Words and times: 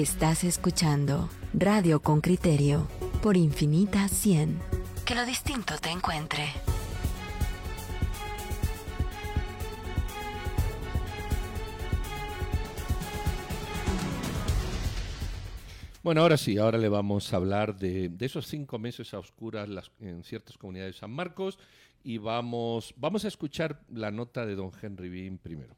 Estás 0.00 0.44
escuchando 0.44 1.28
Radio 1.52 2.00
con 2.00 2.22
Criterio 2.22 2.88
por 3.22 3.36
Infinita 3.36 4.08
100. 4.08 4.58
Que 5.04 5.14
lo 5.14 5.26
distinto 5.26 5.74
te 5.78 5.90
encuentre. 5.90 6.46
Bueno, 16.02 16.22
ahora 16.22 16.38
sí, 16.38 16.56
ahora 16.56 16.78
le 16.78 16.88
vamos 16.88 17.34
a 17.34 17.36
hablar 17.36 17.76
de, 17.76 18.10
esos 18.20 18.46
cinco 18.46 18.78
meses 18.78 19.12
a 19.12 19.18
oscuras 19.18 19.68
en 20.00 20.24
ciertas 20.24 20.56
comunidades 20.56 20.94
de 20.94 21.00
San 21.00 21.10
Marcos 21.10 21.58
y 22.02 22.16
vamos, 22.16 22.94
vamos 22.96 23.26
a 23.26 23.28
escuchar 23.28 23.82
la 23.90 24.10
nota 24.10 24.46
de 24.46 24.54
don 24.54 24.72
Henry 24.80 25.10
Bean 25.10 25.36
primero. 25.36 25.76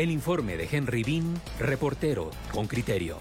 El 0.00 0.10
informe 0.10 0.56
de 0.56 0.66
Henry 0.72 1.02
Bean, 1.02 1.38
reportero 1.58 2.30
con 2.54 2.66
criterio. 2.66 3.18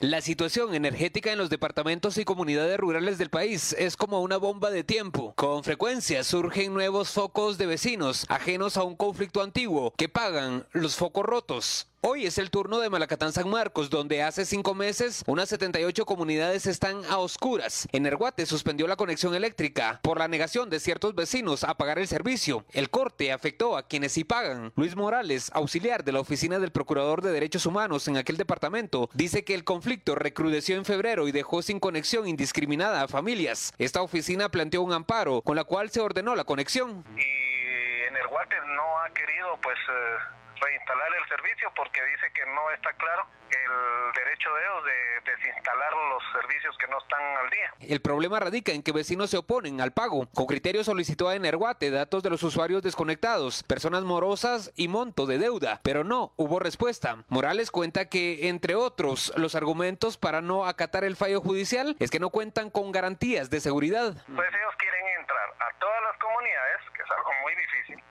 La 0.00 0.20
situación 0.20 0.74
energética 0.74 1.32
en 1.32 1.38
los 1.38 1.48
departamentos 1.48 2.18
y 2.18 2.26
comunidades 2.26 2.76
rurales 2.76 3.16
del 3.16 3.30
país 3.30 3.74
es 3.78 3.96
como 3.96 4.20
una 4.20 4.36
bomba 4.36 4.70
de 4.70 4.84
tiempo. 4.84 5.32
Con 5.34 5.64
frecuencia 5.64 6.24
surgen 6.24 6.74
nuevos 6.74 7.08
focos 7.08 7.56
de 7.56 7.64
vecinos 7.64 8.26
ajenos 8.28 8.76
a 8.76 8.82
un 8.82 8.96
conflicto 8.96 9.40
antiguo 9.40 9.94
que 9.96 10.10
pagan 10.10 10.66
los 10.72 10.94
focos 10.96 11.24
rotos. 11.24 11.86
Hoy 12.06 12.26
es 12.26 12.36
el 12.36 12.50
turno 12.50 12.80
de 12.80 12.90
Malacatán 12.90 13.32
San 13.32 13.48
Marcos, 13.48 13.88
donde 13.88 14.22
hace 14.22 14.44
cinco 14.44 14.74
meses 14.74 15.24
unas 15.26 15.48
78 15.48 16.04
comunidades 16.04 16.66
están 16.66 17.02
a 17.08 17.16
oscuras. 17.16 17.88
Energuate 17.92 18.44
suspendió 18.44 18.86
la 18.86 18.96
conexión 18.96 19.34
eléctrica 19.34 20.00
por 20.02 20.18
la 20.18 20.28
negación 20.28 20.68
de 20.68 20.80
ciertos 20.80 21.14
vecinos 21.14 21.64
a 21.64 21.78
pagar 21.78 21.98
el 21.98 22.06
servicio. 22.06 22.66
El 22.72 22.90
corte 22.90 23.32
afectó 23.32 23.78
a 23.78 23.88
quienes 23.88 24.12
sí 24.12 24.22
pagan. 24.22 24.70
Luis 24.76 24.96
Morales, 24.96 25.50
auxiliar 25.54 26.04
de 26.04 26.12
la 26.12 26.20
oficina 26.20 26.58
del 26.58 26.72
Procurador 26.72 27.22
de 27.22 27.32
Derechos 27.32 27.64
Humanos 27.64 28.06
en 28.06 28.18
aquel 28.18 28.36
departamento, 28.36 29.08
dice 29.14 29.42
que 29.42 29.54
el 29.54 29.64
conflicto 29.64 30.14
recrudeció 30.14 30.76
en 30.76 30.84
febrero 30.84 31.26
y 31.26 31.32
dejó 31.32 31.62
sin 31.62 31.80
conexión 31.80 32.28
indiscriminada 32.28 33.00
a 33.00 33.08
familias. 33.08 33.72
Esta 33.78 34.02
oficina 34.02 34.50
planteó 34.50 34.82
un 34.82 34.92
amparo 34.92 35.40
con 35.40 35.56
la 35.56 35.64
cual 35.64 35.88
se 35.88 36.00
ordenó 36.00 36.34
la 36.34 36.44
conexión. 36.44 37.02
Y 37.16 38.08
Energuate 38.08 38.56
no 38.76 39.00
ha 39.00 39.08
querido 39.14 39.58
pues... 39.62 39.78
Eh, 39.88 40.43
reinstalar 40.64 41.14
el 41.14 41.28
servicio 41.28 41.70
porque 41.76 42.02
dice 42.04 42.32
que 42.32 42.46
no 42.46 42.70
está 42.70 42.92
claro 42.94 43.26
el 43.50 44.12
derecho 44.14 44.52
de 44.54 44.62
ellos 44.62 44.84
de 44.84 45.32
desinstalar 45.32 45.92
los 45.92 46.22
servicios 46.32 46.76
que 46.78 46.86
no 46.88 46.98
están 46.98 47.22
al 47.36 47.50
día. 47.50 47.72
El 47.80 48.00
problema 48.00 48.40
radica 48.40 48.72
en 48.72 48.82
que 48.82 48.92
vecinos 48.92 49.30
se 49.30 49.36
oponen 49.36 49.80
al 49.80 49.92
pago. 49.92 50.28
Con 50.34 50.46
criterio 50.46 50.82
solicitó 50.82 51.28
a 51.28 51.36
Energuate 51.36 51.90
datos 51.90 52.22
de 52.22 52.30
los 52.30 52.42
usuarios 52.42 52.82
desconectados, 52.82 53.62
personas 53.62 54.02
morosas 54.02 54.72
y 54.76 54.88
monto 54.88 55.26
de 55.26 55.38
deuda, 55.38 55.80
pero 55.82 56.04
no 56.04 56.32
hubo 56.36 56.58
respuesta. 56.58 57.24
Morales 57.28 57.70
cuenta 57.70 58.08
que, 58.08 58.48
entre 58.48 58.74
otros, 58.74 59.32
los 59.36 59.54
argumentos 59.54 60.16
para 60.18 60.40
no 60.40 60.66
acatar 60.66 61.04
el 61.04 61.16
fallo 61.16 61.40
judicial 61.40 61.96
es 62.00 62.10
que 62.10 62.20
no 62.20 62.30
cuentan 62.30 62.70
con 62.70 62.92
garantías 62.92 63.50
de 63.50 63.60
seguridad. 63.60 64.14
Pues 64.26 64.48
ellos 64.48 64.74
quieren 64.78 65.06
entrar 65.20 65.48
a 65.60 65.78
todas 65.78 66.02
las 66.02 66.18
comunidades, 66.18 66.80
que 66.94 67.02
es 67.02 67.10
algo 67.10 67.30
muy 67.42 67.54
difícil, 67.54 68.02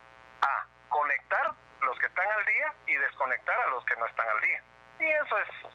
a 0.42 0.68
conectar 0.90 1.63
que 2.04 2.08
están 2.08 2.28
al 2.28 2.46
día 2.46 2.74
y 2.88 2.96
desconectar 2.96 3.58
a 3.62 3.70
los 3.70 3.86
que 3.86 3.96
no 3.96 4.06
están 4.06 4.28
al 4.28 4.42
día. 4.42 4.62
Y 5.00 5.06
eso 5.06 5.38
es 5.38 5.74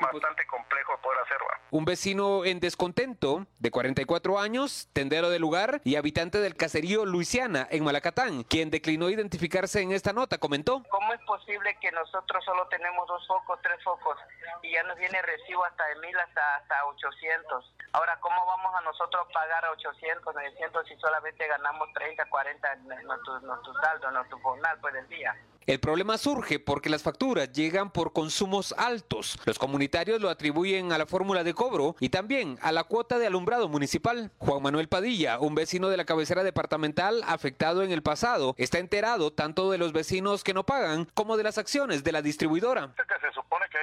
bastante 0.00 0.46
complejo 0.46 0.96
poder 1.02 1.18
hacerlo. 1.20 1.46
Un 1.70 1.84
vecino 1.84 2.44
en 2.44 2.60
descontento, 2.60 3.46
de 3.58 3.70
44 3.70 4.38
años, 4.38 4.88
tendero 4.94 5.28
del 5.28 5.42
lugar 5.42 5.80
y 5.84 5.96
habitante 5.96 6.38
del 6.38 6.56
caserío 6.56 7.04
Luisiana, 7.04 7.66
en 7.70 7.84
Malacatán, 7.84 8.44
quien 8.44 8.70
declinó 8.70 9.10
identificarse 9.10 9.82
en 9.82 9.92
esta 9.92 10.12
nota, 10.12 10.38
comentó. 10.38 10.82
¿Cómo 10.88 11.12
es 11.12 11.20
posible 11.22 11.76
que 11.80 11.92
nosotros 11.92 12.42
solo 12.44 12.66
tenemos 12.68 13.06
dos 13.06 13.26
focos, 13.26 13.60
tres 13.62 13.82
focos, 13.82 14.16
y 14.62 14.72
ya 14.72 14.82
nos 14.84 14.96
viene 14.96 15.20
recibo 15.20 15.64
hasta 15.64 15.84
de 15.86 15.96
mil 15.96 16.18
hasta, 16.18 16.56
hasta 16.56 16.86
800? 16.86 17.74
Ahora, 17.92 18.18
¿cómo 18.20 18.46
vamos 18.46 18.74
a 18.74 18.80
nosotros 18.82 19.26
pagar 19.34 19.64
a 19.64 19.72
800, 19.72 20.34
900 20.34 20.86
si 20.86 20.96
solamente 20.96 21.46
ganamos 21.46 21.92
30, 21.92 22.24
40 22.30 22.72
en 22.72 22.86
nuestro, 23.04 23.40
nuestro 23.40 23.74
saldo, 23.82 24.08
en 24.08 24.14
nuestro 24.14 24.38
jornal 24.40 24.78
pues, 24.80 24.94
del 24.94 25.08
día? 25.08 25.36
El 25.68 25.80
problema 25.80 26.16
surge 26.16 26.58
porque 26.58 26.88
las 26.88 27.02
facturas 27.02 27.52
llegan 27.52 27.90
por 27.90 28.14
consumos 28.14 28.74
altos. 28.78 29.38
Los 29.44 29.58
comunitarios 29.58 30.18
lo 30.18 30.30
atribuyen 30.30 30.92
a 30.92 30.96
la 30.96 31.04
fórmula 31.04 31.44
de 31.44 31.52
cobro 31.52 31.94
y 32.00 32.08
también 32.08 32.58
a 32.62 32.72
la 32.72 32.84
cuota 32.84 33.18
de 33.18 33.26
alumbrado 33.26 33.68
municipal. 33.68 34.30
Juan 34.38 34.62
Manuel 34.62 34.88
Padilla, 34.88 35.38
un 35.38 35.54
vecino 35.54 35.90
de 35.90 35.98
la 35.98 36.06
cabecera 36.06 36.42
departamental 36.42 37.22
afectado 37.26 37.82
en 37.82 37.92
el 37.92 38.02
pasado, 38.02 38.54
está 38.56 38.78
enterado 38.78 39.30
tanto 39.30 39.70
de 39.70 39.76
los 39.76 39.92
vecinos 39.92 40.42
que 40.42 40.54
no 40.54 40.64
pagan 40.64 41.06
como 41.12 41.36
de 41.36 41.42
las 41.42 41.58
acciones 41.58 42.02
de 42.02 42.12
la 42.12 42.22
distribuidora. 42.22 42.94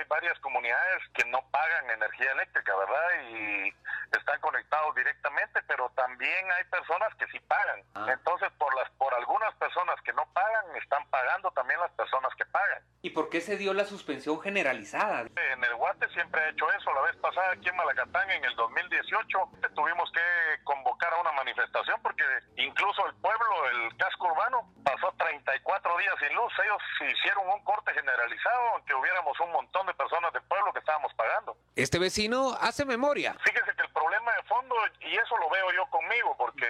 Hay 0.05 0.07
varias 0.09 0.39
comunidades 0.39 1.03
que 1.13 1.25
no 1.29 1.39
pagan 1.51 1.89
energía 1.89 2.31
eléctrica, 2.31 2.75
¿verdad? 2.75 3.09
Y 3.31 3.73
están 4.17 4.39
conectados 4.39 4.95
directamente, 4.95 5.61
pero 5.67 5.89
también 5.95 6.51
hay 6.51 6.63
personas 6.65 7.13
que 7.15 7.25
sí 7.27 7.39
pagan. 7.47 7.83
Ah. 7.95 8.07
Entonces, 8.11 8.51
por 8.57 8.73
las 8.75 8.89
por 8.91 9.13
algunas 9.13 9.53
personas 9.55 9.95
que 10.03 10.13
no 10.13 10.25
pagan, 10.33 10.75
están 10.75 11.07
pagando 11.09 11.51
también 11.51 11.79
las 11.79 11.91
personas 11.91 12.33
que 12.35 12.45
pagan. 12.45 12.83
¿Y 13.01 13.09
por 13.11 13.29
qué 13.29 13.41
se 13.41 13.57
dio 13.57 13.73
la 13.73 13.85
suspensión 13.85 14.41
generalizada? 14.41 15.21
En 15.21 15.63
el 15.63 15.75
Guate 15.75 16.07
siempre 16.09 16.41
ha 16.41 16.49
hecho 16.49 16.71
eso. 16.71 16.93
La 16.93 17.01
vez 17.01 17.15
pasada 17.17 17.51
aquí 17.51 17.69
en 17.69 17.75
Malacatán, 17.75 18.29
en 18.31 18.43
el 18.45 18.55
2018, 18.55 19.37
tuvimos 19.75 20.11
que 20.11 20.63
convocar 20.63 21.13
a 21.13 21.21
una 21.21 21.31
manifestación 21.33 22.01
porque 22.01 22.23
incluso 22.57 23.05
el 23.07 23.15
pueblo, 23.15 23.69
el 23.69 23.97
casco 23.97 24.27
urbano, 24.27 24.73
pasó 26.45 26.61
34 26.61 26.63
días 26.63 26.65
sin 26.65 26.65
luz. 26.65 26.65
Ellos 26.65 27.13
hicieron 27.17 27.47
un 27.49 27.63
corte 27.63 27.93
generalizado, 27.93 28.69
aunque 28.73 28.93
hubiéramos 28.93 29.39
un 29.39 29.51
montón 29.51 29.87
de 29.87 29.93
personas 29.93 30.33
del 30.33 30.43
pueblo 30.43 30.73
que 30.73 30.79
estábamos 30.79 31.13
pagando. 31.13 31.57
Este 31.75 31.99
vecino 31.99 32.55
hace 32.61 32.85
memoria. 32.85 33.35
Fíjese 33.43 33.75
que 33.75 33.81
el 33.83 33.89
problema 33.89 34.31
de 34.33 34.43
fondo, 34.43 34.75
y 35.01 35.15
eso 35.15 35.37
lo 35.37 35.49
veo 35.49 35.71
yo 35.71 35.85
conmigo, 35.87 36.35
porque 36.37 36.65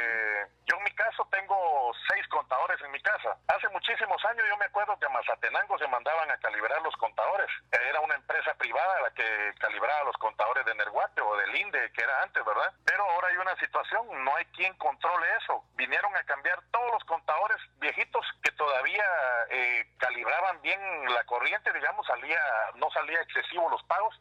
yo 0.66 0.78
en 0.78 0.84
mi 0.84 0.91
caso 0.91 1.28
tengo 1.31 1.91
seis 2.09 2.28
contadores 2.28 2.80
en 2.81 2.91
mi 2.91 3.02
casa. 3.02 3.38
Hace 3.47 3.69
muchísimos 3.69 4.24
años 4.25 4.46
yo 4.50 4.58
me 4.58 4.66
acuerdo 4.66 4.97
que 5.00 5.06
a 5.06 5.09
Mazatenango 5.09 5.78
se 5.78 5.88
mandaban 5.88 6.30
a 6.31 6.38
calibrar 6.38 6.81
los 6.81 6.96
contadores. 6.97 7.47
Era 7.72 8.00
una 8.02 8.16
empresa 8.16 8.53
privada 8.56 9.02
la 9.02 9.12
que 9.12 9.53
calibraba 9.59 10.06
los 10.06 10.18
contadores 10.18 10.66
de 10.66 10.75
Nerguate 10.75 11.22
o 11.22 11.38
del 11.38 11.56
INDE, 11.56 11.91
que 11.91 12.02
era 12.02 12.22
antes, 12.24 12.44
¿verdad? 12.44 12.74
Pero 12.84 13.03
ahora 13.03 13.28
hay 13.30 13.38
una 13.38 13.56
situación, 13.58 14.24
no 14.24 14.35
hay 14.35 14.46
quien 14.46 14.74
controle 14.78 15.28
eso. 15.41 15.64
Vinieron 15.75 16.16
a 16.16 16.24
cambiar 16.24 16.59
todos 16.72 16.91
los 16.91 17.03
contadores 17.06 17.58
viejitos 17.80 18.25
que 18.44 18.52
todavía 18.52 19.06
eh, 19.50 19.88
calibraban 19.97 20.62
bien 20.62 20.80
la 21.14 21.24
corriente, 21.25 21.72
digamos, 21.74 22.06
salía 22.08 22.40
no 22.75 22.90
salía 22.91 23.22
excesivo 23.22 23.70
los 23.70 23.84
pagos. 23.84 24.20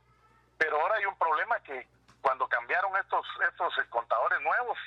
Pero 0.58 0.80
ahora 0.80 0.96
hay 0.96 1.06
un 1.06 1.18
problema 1.18 1.58
que 1.60 1.86
cuando 2.20 2.48
cambiaron 2.48 2.96
estos 2.96 3.26
estos 3.48 3.74
contadores 3.90 4.40
nuevos, 4.40 4.78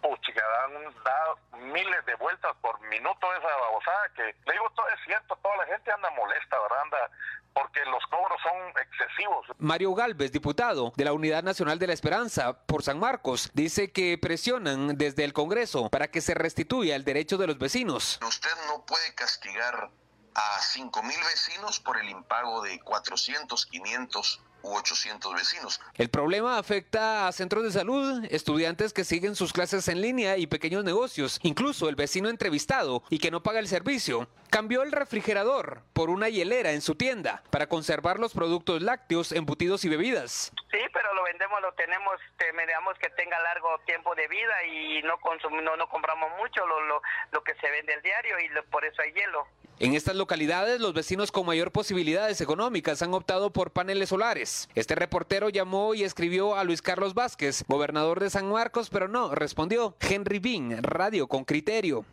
puchica, 0.00 0.42
dan, 0.46 0.77
da 1.04 1.58
miles 1.58 2.04
de 2.06 2.14
vueltas 2.16 2.54
por 2.60 2.80
minuto 2.88 3.32
esa 3.34 3.48
babosada 3.48 4.08
que, 4.14 4.22
le 4.22 4.52
digo, 4.52 4.70
todo 4.74 4.86
es 4.88 5.00
cierto, 5.04 5.36
toda 5.42 5.56
la 5.56 5.66
gente 5.66 5.90
anda 5.90 6.10
molesta, 6.10 6.58
¿verdad? 6.60 6.82
Anda, 6.82 7.10
porque 7.52 7.84
los 7.86 8.04
cobros 8.06 8.40
son 8.42 8.68
excesivos. 8.82 9.46
Mario 9.58 9.94
Galvez, 9.94 10.32
diputado 10.32 10.92
de 10.96 11.04
la 11.04 11.12
Unidad 11.12 11.42
Nacional 11.42 11.78
de 11.78 11.88
la 11.88 11.92
Esperanza 11.92 12.64
por 12.66 12.82
San 12.82 12.98
Marcos, 12.98 13.50
dice 13.54 13.92
que 13.92 14.18
presionan 14.18 14.96
desde 14.96 15.24
el 15.24 15.32
Congreso 15.32 15.88
para 15.90 16.08
que 16.08 16.20
se 16.20 16.34
restituya 16.34 16.94
el 16.96 17.04
derecho 17.04 17.36
de 17.36 17.46
los 17.46 17.58
vecinos. 17.58 18.20
Usted 18.26 18.50
no 18.68 18.84
puede 18.86 19.14
castigar 19.14 19.90
a 20.34 20.60
5 20.60 21.02
mil 21.02 21.18
vecinos 21.18 21.80
por 21.80 21.98
el 21.98 22.08
impago 22.08 22.62
de 22.62 22.80
400, 22.80 23.66
500 23.66 24.40
u 24.62 24.74
800 24.74 25.34
vecinos. 25.34 25.80
El 25.94 26.10
problema 26.10 26.58
afecta 26.58 27.28
a 27.28 27.32
centros 27.32 27.64
de 27.64 27.70
salud, 27.70 28.24
estudiantes 28.30 28.92
que 28.92 29.04
siguen 29.04 29.34
sus 29.34 29.52
clases 29.52 29.88
en 29.88 30.00
línea 30.00 30.36
y 30.36 30.46
pequeños 30.46 30.84
negocios, 30.84 31.38
incluso 31.42 31.88
el 31.88 31.96
vecino 31.96 32.28
entrevistado 32.28 33.02
y 33.10 33.18
que 33.18 33.30
no 33.30 33.42
paga 33.42 33.58
el 33.58 33.68
servicio. 33.68 34.28
Cambió 34.50 34.82
el 34.82 34.92
refrigerador 34.92 35.82
por 35.92 36.08
una 36.08 36.28
hielera 36.28 36.72
en 36.72 36.80
su 36.80 36.94
tienda 36.94 37.42
para 37.50 37.66
conservar 37.66 38.18
los 38.18 38.32
productos 38.32 38.82
lácteos, 38.82 39.32
embutidos 39.32 39.84
y 39.84 39.90
bebidas. 39.90 40.52
Sí, 40.70 40.78
pero 40.92 41.12
lo 41.14 41.22
vendemos, 41.24 41.60
lo 41.60 41.72
tenemos, 41.74 42.18
mediamos 42.54 42.98
que 42.98 43.10
tenga 43.10 43.38
largo 43.40 43.78
tiempo 43.86 44.14
de 44.14 44.26
vida 44.28 44.64
y 44.64 45.02
no 45.02 45.18
consumimos, 45.18 45.76
no, 45.76 45.88
compramos 45.88 46.30
mucho 46.38 46.66
lo, 46.66 46.80
lo, 46.86 47.02
lo, 47.32 47.42
que 47.44 47.54
se 47.54 47.70
vende 47.70 47.94
el 47.94 48.02
diario 48.02 48.36
y 48.40 48.48
por 48.70 48.84
eso 48.84 49.02
hay 49.02 49.12
hielo. 49.12 49.46
En 49.80 49.94
estas 49.94 50.16
localidades, 50.16 50.80
los 50.80 50.92
vecinos 50.92 51.30
con 51.30 51.46
mayor 51.46 51.70
posibilidades 51.70 52.40
económicas 52.40 53.00
han 53.00 53.14
optado 53.14 53.52
por 53.52 53.70
paneles 53.70 54.08
solares. 54.08 54.68
Este 54.74 54.96
reportero 54.96 55.50
llamó 55.50 55.94
y 55.94 56.02
escribió 56.02 56.56
a 56.56 56.64
Luis 56.64 56.82
Carlos 56.82 57.14
Vázquez, 57.14 57.64
gobernador 57.68 58.18
de 58.18 58.28
San 58.28 58.50
Marcos, 58.50 58.90
pero 58.90 59.06
no, 59.06 59.36
respondió 59.36 59.94
Henry 60.00 60.40
Bean, 60.40 60.82
radio 60.82 61.28
con 61.28 61.44
criterio. 61.44 62.04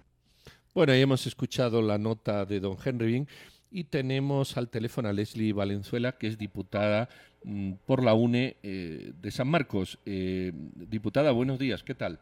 Bueno, 0.75 0.94
ahí 0.94 1.01
hemos 1.01 1.25
escuchado 1.25 1.81
la 1.81 1.97
nota 1.97 2.45
de 2.45 2.59
don 2.59 2.77
Henry 2.85 3.12
Bean 3.12 3.27
y 3.71 3.85
tenemos 3.85 4.57
al 4.57 4.69
teléfono 4.69 5.09
a 5.09 5.13
Leslie 5.13 5.51
Valenzuela, 5.51 6.12
que 6.12 6.27
es 6.27 6.38
diputada 6.38 7.09
mm, 7.45 7.71
por 7.88 8.03
la 8.03 8.13
UNE 8.13 8.57
eh, 8.62 9.12
de 9.19 9.31
San 9.31 9.47
Marcos. 9.47 9.97
Eh, 10.06 10.51
diputada, 10.53 11.31
buenos 11.31 11.57
días, 11.57 11.81
¿qué 11.81 11.95
tal? 11.95 12.19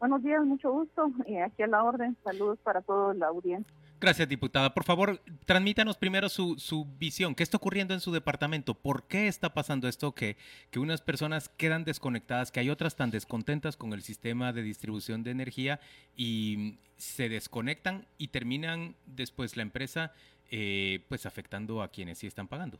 Buenos 0.00 0.22
días, 0.22 0.44
mucho 0.44 0.70
gusto. 0.70 1.10
y 1.26 1.38
aquí 1.38 1.62
a 1.62 1.66
la 1.66 1.82
orden, 1.82 2.14
saludos 2.24 2.58
para 2.62 2.82
toda 2.82 3.14
la 3.14 3.28
audiencia. 3.28 3.79
Gracias, 4.00 4.28
diputada. 4.30 4.72
Por 4.72 4.84
favor, 4.84 5.20
transmítanos 5.44 5.98
primero 5.98 6.30
su, 6.30 6.58
su, 6.58 6.86
visión. 6.98 7.34
¿Qué 7.34 7.42
está 7.42 7.58
ocurriendo 7.58 7.92
en 7.92 8.00
su 8.00 8.12
departamento? 8.12 8.72
¿Por 8.72 9.02
qué 9.02 9.28
está 9.28 9.52
pasando 9.52 9.88
esto 9.88 10.12
que, 10.12 10.38
que 10.70 10.78
unas 10.78 11.02
personas 11.02 11.50
quedan 11.50 11.84
desconectadas, 11.84 12.50
que 12.50 12.60
hay 12.60 12.70
otras 12.70 12.96
tan 12.96 13.10
descontentas 13.10 13.76
con 13.76 13.92
el 13.92 14.00
sistema 14.00 14.54
de 14.54 14.62
distribución 14.62 15.22
de 15.22 15.32
energía 15.32 15.80
y 16.16 16.78
se 16.96 17.28
desconectan 17.28 18.06
y 18.16 18.28
terminan 18.28 18.94
después 19.04 19.58
la 19.58 19.64
empresa 19.64 20.14
eh, 20.50 21.04
pues 21.10 21.26
afectando 21.26 21.82
a 21.82 21.88
quienes 21.88 22.18
sí 22.18 22.26
están 22.26 22.48
pagando? 22.48 22.78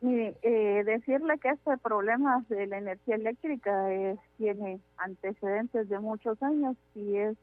Mire, 0.00 0.34
eh, 0.42 0.84
decirle 0.84 1.38
que 1.38 1.50
este 1.50 1.76
problema 1.76 2.42
de 2.48 2.66
la 2.66 2.78
energía 2.78 3.16
eléctrica 3.16 3.92
es, 3.92 4.18
tiene 4.38 4.80
antecedentes 4.96 5.90
de 5.90 5.98
muchos 5.98 6.42
años 6.42 6.76
y 6.94 7.16
es 7.16 7.36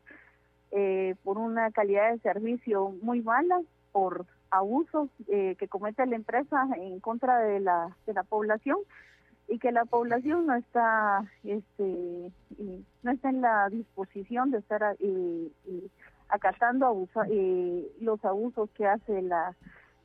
eh, 0.72 1.16
por 1.24 1.38
una 1.40 1.72
calidad 1.72 2.12
de 2.12 2.20
servicio 2.20 2.94
muy 3.02 3.22
mala, 3.22 3.60
por 3.92 4.26
abusos 4.52 5.10
eh, 5.28 5.56
que 5.58 5.68
comete 5.68 6.06
la 6.06 6.16
empresa 6.16 6.68
en 6.78 7.00
contra 7.00 7.40
de 7.40 7.60
la, 7.60 7.96
de 8.06 8.14
la 8.14 8.24
población 8.24 8.78
y 9.48 9.58
que 9.58 9.72
la 9.72 9.86
población 9.86 10.46
no 10.46 10.56
está 10.56 11.26
este 11.44 12.32
no 13.02 13.12
está 13.12 13.30
en 13.30 13.42
la 13.42 13.68
disposición 13.70 14.52
de 14.52 14.60
estar 14.60 14.96
eh, 15.00 15.50
acatando 16.28 16.86
abusa, 16.86 17.26
los 18.00 18.24
abusos 18.24 18.70
que 18.72 18.86
hace 18.86 19.24
la, 19.24 19.56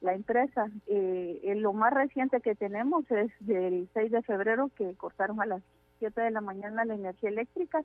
la 0.01 0.15
empresa. 0.15 0.71
lo 0.87 1.73
más 1.75 1.93
reciente 1.93 2.41
que 2.41 2.55
tenemos 2.55 3.11
es 3.11 3.31
del 3.41 3.87
6 3.93 4.13
de 4.13 4.23
febrero 4.23 4.71
que 4.77 4.95
cortaron 4.95 5.43
a 5.43 5.47
las 5.47 5.63
7 5.99 6.19
de 6.23 6.31
la 6.31 6.41
mañana 6.41 6.87
la 6.87 6.95
energía 6.95 7.29
eléctrica 7.29 7.83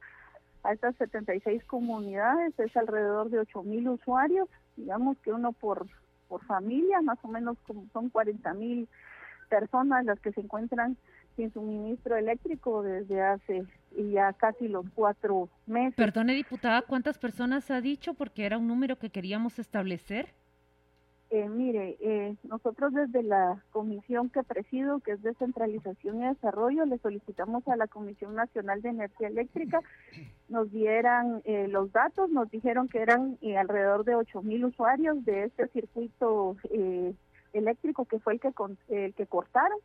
a 0.64 0.74
estas 0.74 0.96
76 0.98 1.64
comunidades, 1.66 2.58
es 2.60 2.76
alrededor 2.76 3.30
de 3.30 3.40
8 3.40 3.64
mil 3.64 3.90
usuarios, 3.90 4.48
digamos 4.76 5.18
que 5.20 5.32
uno 5.32 5.54
por, 5.54 5.88
por 6.28 6.44
familia, 6.46 7.02
más 7.02 7.20
o 7.24 7.28
menos 7.28 7.58
como 7.66 7.86
son 7.94 8.10
40 8.10 8.54
mil 8.54 8.88
personas 9.50 10.06
las 10.06 10.20
que 10.20 10.32
se 10.32 10.42
encuentran 10.42 10.96
sin 11.36 11.52
suministro 11.54 12.18
eléctrico 12.18 12.84
desde 12.84 13.22
hace 13.22 13.66
ya 14.12 14.34
casi 14.34 14.68
los 14.68 14.86
cuatro 14.94 15.50
meses. 15.66 15.96
Perdone, 15.96 16.34
diputada, 16.34 16.82
¿cuántas 16.84 17.18
personas 17.18 17.72
ha 17.72 17.82
dicho? 17.82 18.14
Porque 18.14 18.46
era 18.46 18.58
un 18.58 18.68
número 18.68 18.98
que 18.98 19.10
queríamos 19.10 19.58
establecer. 19.60 20.34
Eh, 21.32 21.48
mire, 21.48 21.96
eh, 22.00 22.36
nosotros 22.42 22.92
desde 22.92 23.22
la 23.22 23.64
comisión 23.70 24.32
que 24.32 24.42
presido, 24.42 25.00
que 25.00 25.12
es 25.12 25.22
Descentralización 25.22 26.24
y 26.24 26.28
Desarrollo, 26.28 26.86
le 26.86 26.98
solicitamos 26.98 27.68
a 27.68 27.76
la 27.76 27.86
Comisión 27.86 28.34
Nacional 28.34 28.82
de 28.82 28.90
Energía 28.90 29.28
Eléctrica 29.28 29.80
nos 30.48 30.72
dieran 30.72 31.44
eh, 31.46 31.68
los 31.68 31.92
datos, 31.92 32.32
nos 32.32 32.50
dijeron 32.50 32.88
que 32.88 33.00
eran 33.00 33.38
alrededor 33.60 34.06
de 34.06 34.16
8 34.16 34.42
mil 34.42 34.66
usuarios 34.66 35.24
de 35.24 35.44
este 35.44 35.68
circuito 35.68 36.58
eléctrico 37.54 38.06
que 38.06 38.20
fue 38.20 38.34
el 38.34 38.40
que, 38.40 38.52
el 38.88 39.14
que 39.14 39.28
cortaron. 39.28 39.78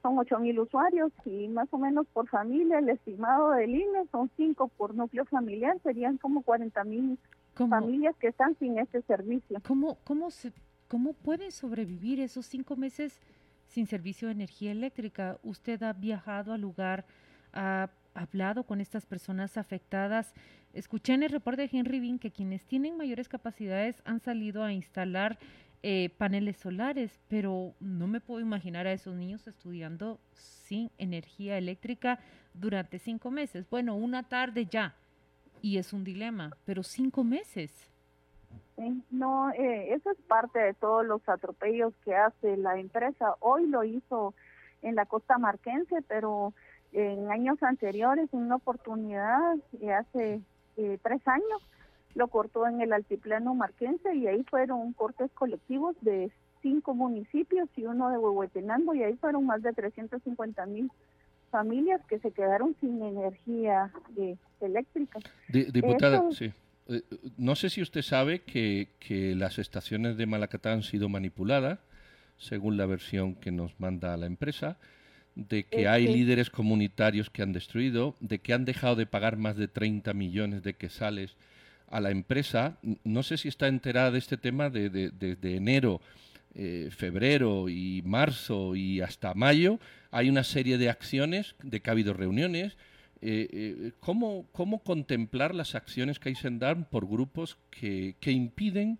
Son 0.00 0.18
8 0.18 0.38
mil 0.38 0.58
usuarios 0.60 1.12
y 1.26 1.48
más 1.48 1.68
o 1.72 1.76
menos 1.76 2.06
por 2.14 2.26
familia, 2.28 2.78
el 2.78 2.88
estimado 2.88 3.50
del 3.50 3.74
INE 3.74 4.06
son 4.10 4.30
5 4.34 4.68
por 4.78 4.94
núcleo 4.94 5.26
familiar, 5.26 5.78
serían 5.82 6.16
como 6.16 6.40
40 6.40 6.82
mil 6.84 7.18
familias 7.54 8.16
que 8.16 8.28
están 8.28 8.56
sin 8.58 8.78
este 8.78 9.02
servicio. 9.02 9.58
¿Cómo, 9.66 9.98
cómo 10.06 10.30
se 10.30 10.50
¿Cómo 10.90 11.12
pueden 11.12 11.52
sobrevivir 11.52 12.18
esos 12.18 12.46
cinco 12.46 12.74
meses 12.74 13.20
sin 13.68 13.86
servicio 13.86 14.26
de 14.26 14.32
energía 14.32 14.72
eléctrica? 14.72 15.38
Usted 15.44 15.80
ha 15.84 15.92
viajado 15.92 16.52
al 16.52 16.62
lugar, 16.62 17.06
ha 17.52 17.90
hablado 18.12 18.64
con 18.64 18.80
estas 18.80 19.06
personas 19.06 19.56
afectadas. 19.56 20.34
Escuché 20.74 21.12
en 21.12 21.22
el 21.22 21.30
reporte 21.30 21.62
de 21.62 21.78
Henry 21.78 22.00
Bean 22.00 22.18
que 22.18 22.32
quienes 22.32 22.64
tienen 22.64 22.96
mayores 22.96 23.28
capacidades 23.28 24.02
han 24.04 24.18
salido 24.18 24.64
a 24.64 24.72
instalar 24.72 25.38
eh, 25.84 26.10
paneles 26.18 26.56
solares, 26.56 27.20
pero 27.28 27.72
no 27.78 28.08
me 28.08 28.20
puedo 28.20 28.40
imaginar 28.40 28.88
a 28.88 28.92
esos 28.92 29.14
niños 29.14 29.46
estudiando 29.46 30.18
sin 30.32 30.90
energía 30.98 31.56
eléctrica 31.56 32.18
durante 32.52 32.98
cinco 32.98 33.30
meses. 33.30 33.64
Bueno, 33.70 33.94
una 33.94 34.24
tarde 34.24 34.66
ya, 34.68 34.96
y 35.62 35.76
es 35.76 35.92
un 35.92 36.02
dilema, 36.02 36.50
pero 36.64 36.82
cinco 36.82 37.22
meses. 37.22 37.89
No, 39.10 39.50
eh, 39.50 39.92
eso 39.92 40.10
es 40.10 40.18
parte 40.26 40.58
de 40.58 40.74
todos 40.74 41.04
los 41.04 41.26
atropellos 41.28 41.92
que 42.04 42.14
hace 42.14 42.56
la 42.56 42.78
empresa. 42.78 43.34
Hoy 43.40 43.66
lo 43.66 43.84
hizo 43.84 44.34
en 44.82 44.94
la 44.94 45.04
costa 45.04 45.36
marquense, 45.36 46.02
pero 46.08 46.54
en 46.92 47.30
años 47.30 47.62
anteriores, 47.62 48.32
en 48.32 48.40
una 48.40 48.56
oportunidad, 48.56 49.56
eh, 49.80 49.92
hace 49.92 50.40
eh, 50.76 50.98
tres 51.02 51.20
años, 51.28 51.62
lo 52.14 52.28
cortó 52.28 52.66
en 52.66 52.80
el 52.80 52.92
altiplano 52.92 53.54
marquense 53.54 54.14
y 54.14 54.26
ahí 54.26 54.42
fueron 54.44 54.92
cortes 54.94 55.30
colectivos 55.32 55.94
de 56.00 56.32
cinco 56.62 56.94
municipios 56.94 57.68
y 57.76 57.86
uno 57.86 58.08
de 58.10 58.18
Huehuetenango 58.18 58.94
y 58.94 59.02
ahí 59.02 59.16
fueron 59.16 59.46
más 59.46 59.62
de 59.62 59.72
350 59.72 60.66
mil 60.66 60.90
familias 61.50 62.00
que 62.06 62.18
se 62.18 62.32
quedaron 62.32 62.74
sin 62.80 63.02
energía 63.02 63.92
eléctrica. 64.60 65.20
diputada, 65.48 66.30
sí. 66.32 66.52
Eh, 66.90 67.02
no 67.36 67.54
sé 67.54 67.70
si 67.70 67.80
usted 67.80 68.02
sabe 68.02 68.40
que, 68.40 68.88
las 69.36 69.58
estaciones 69.58 70.16
de 70.16 70.26
Malacatá 70.26 70.72
han 70.72 70.82
sido 70.82 71.08
manipuladas, 71.08 71.78
según 72.38 72.76
la 72.76 72.86
versión 72.86 73.34
que 73.34 73.52
nos 73.52 73.78
manda 73.78 74.16
la 74.16 74.26
empresa, 74.26 74.78
de 75.36 75.64
que 75.64 75.86
hay 75.86 76.08
líderes 76.08 76.50
comunitarios 76.50 77.30
que 77.30 77.42
han 77.42 77.52
destruido, 77.52 78.16
de 78.20 78.40
que 78.40 78.52
han 78.52 78.64
dejado 78.64 78.96
de 78.96 79.06
pagar 79.06 79.36
más 79.36 79.56
de 79.56 79.68
30 79.68 80.12
millones 80.14 80.62
de 80.62 80.74
quesales 80.74 81.36
a 81.88 82.00
la 82.00 82.10
empresa. 82.10 82.78
No 83.04 83.22
sé 83.22 83.36
si 83.36 83.48
está 83.48 83.68
enterada 83.68 84.10
de 84.10 84.18
este 84.18 84.36
tema 84.36 84.70
desde 84.70 85.10
de, 85.10 85.56
enero, 85.56 86.00
eh, 86.54 86.88
febrero 86.90 87.68
y 87.68 88.02
marzo 88.04 88.74
y 88.74 89.00
hasta 89.00 89.34
mayo. 89.34 89.78
Hay 90.10 90.28
una 90.28 90.42
serie 90.42 90.78
de 90.78 90.88
acciones 90.88 91.54
de 91.62 91.80
que 91.80 91.90
ha 91.90 91.92
habido 91.92 92.14
reuniones 92.14 92.76
eh, 93.22 93.48
eh, 93.52 93.92
¿cómo, 94.00 94.46
¿cómo, 94.52 94.82
contemplar 94.82 95.54
las 95.54 95.74
acciones 95.74 96.18
que 96.18 96.30
hay 96.30 96.34
en 96.44 96.58
dar 96.58 96.88
por 96.88 97.06
grupos 97.06 97.58
que, 97.70 98.16
que, 98.20 98.30
impiden 98.30 98.98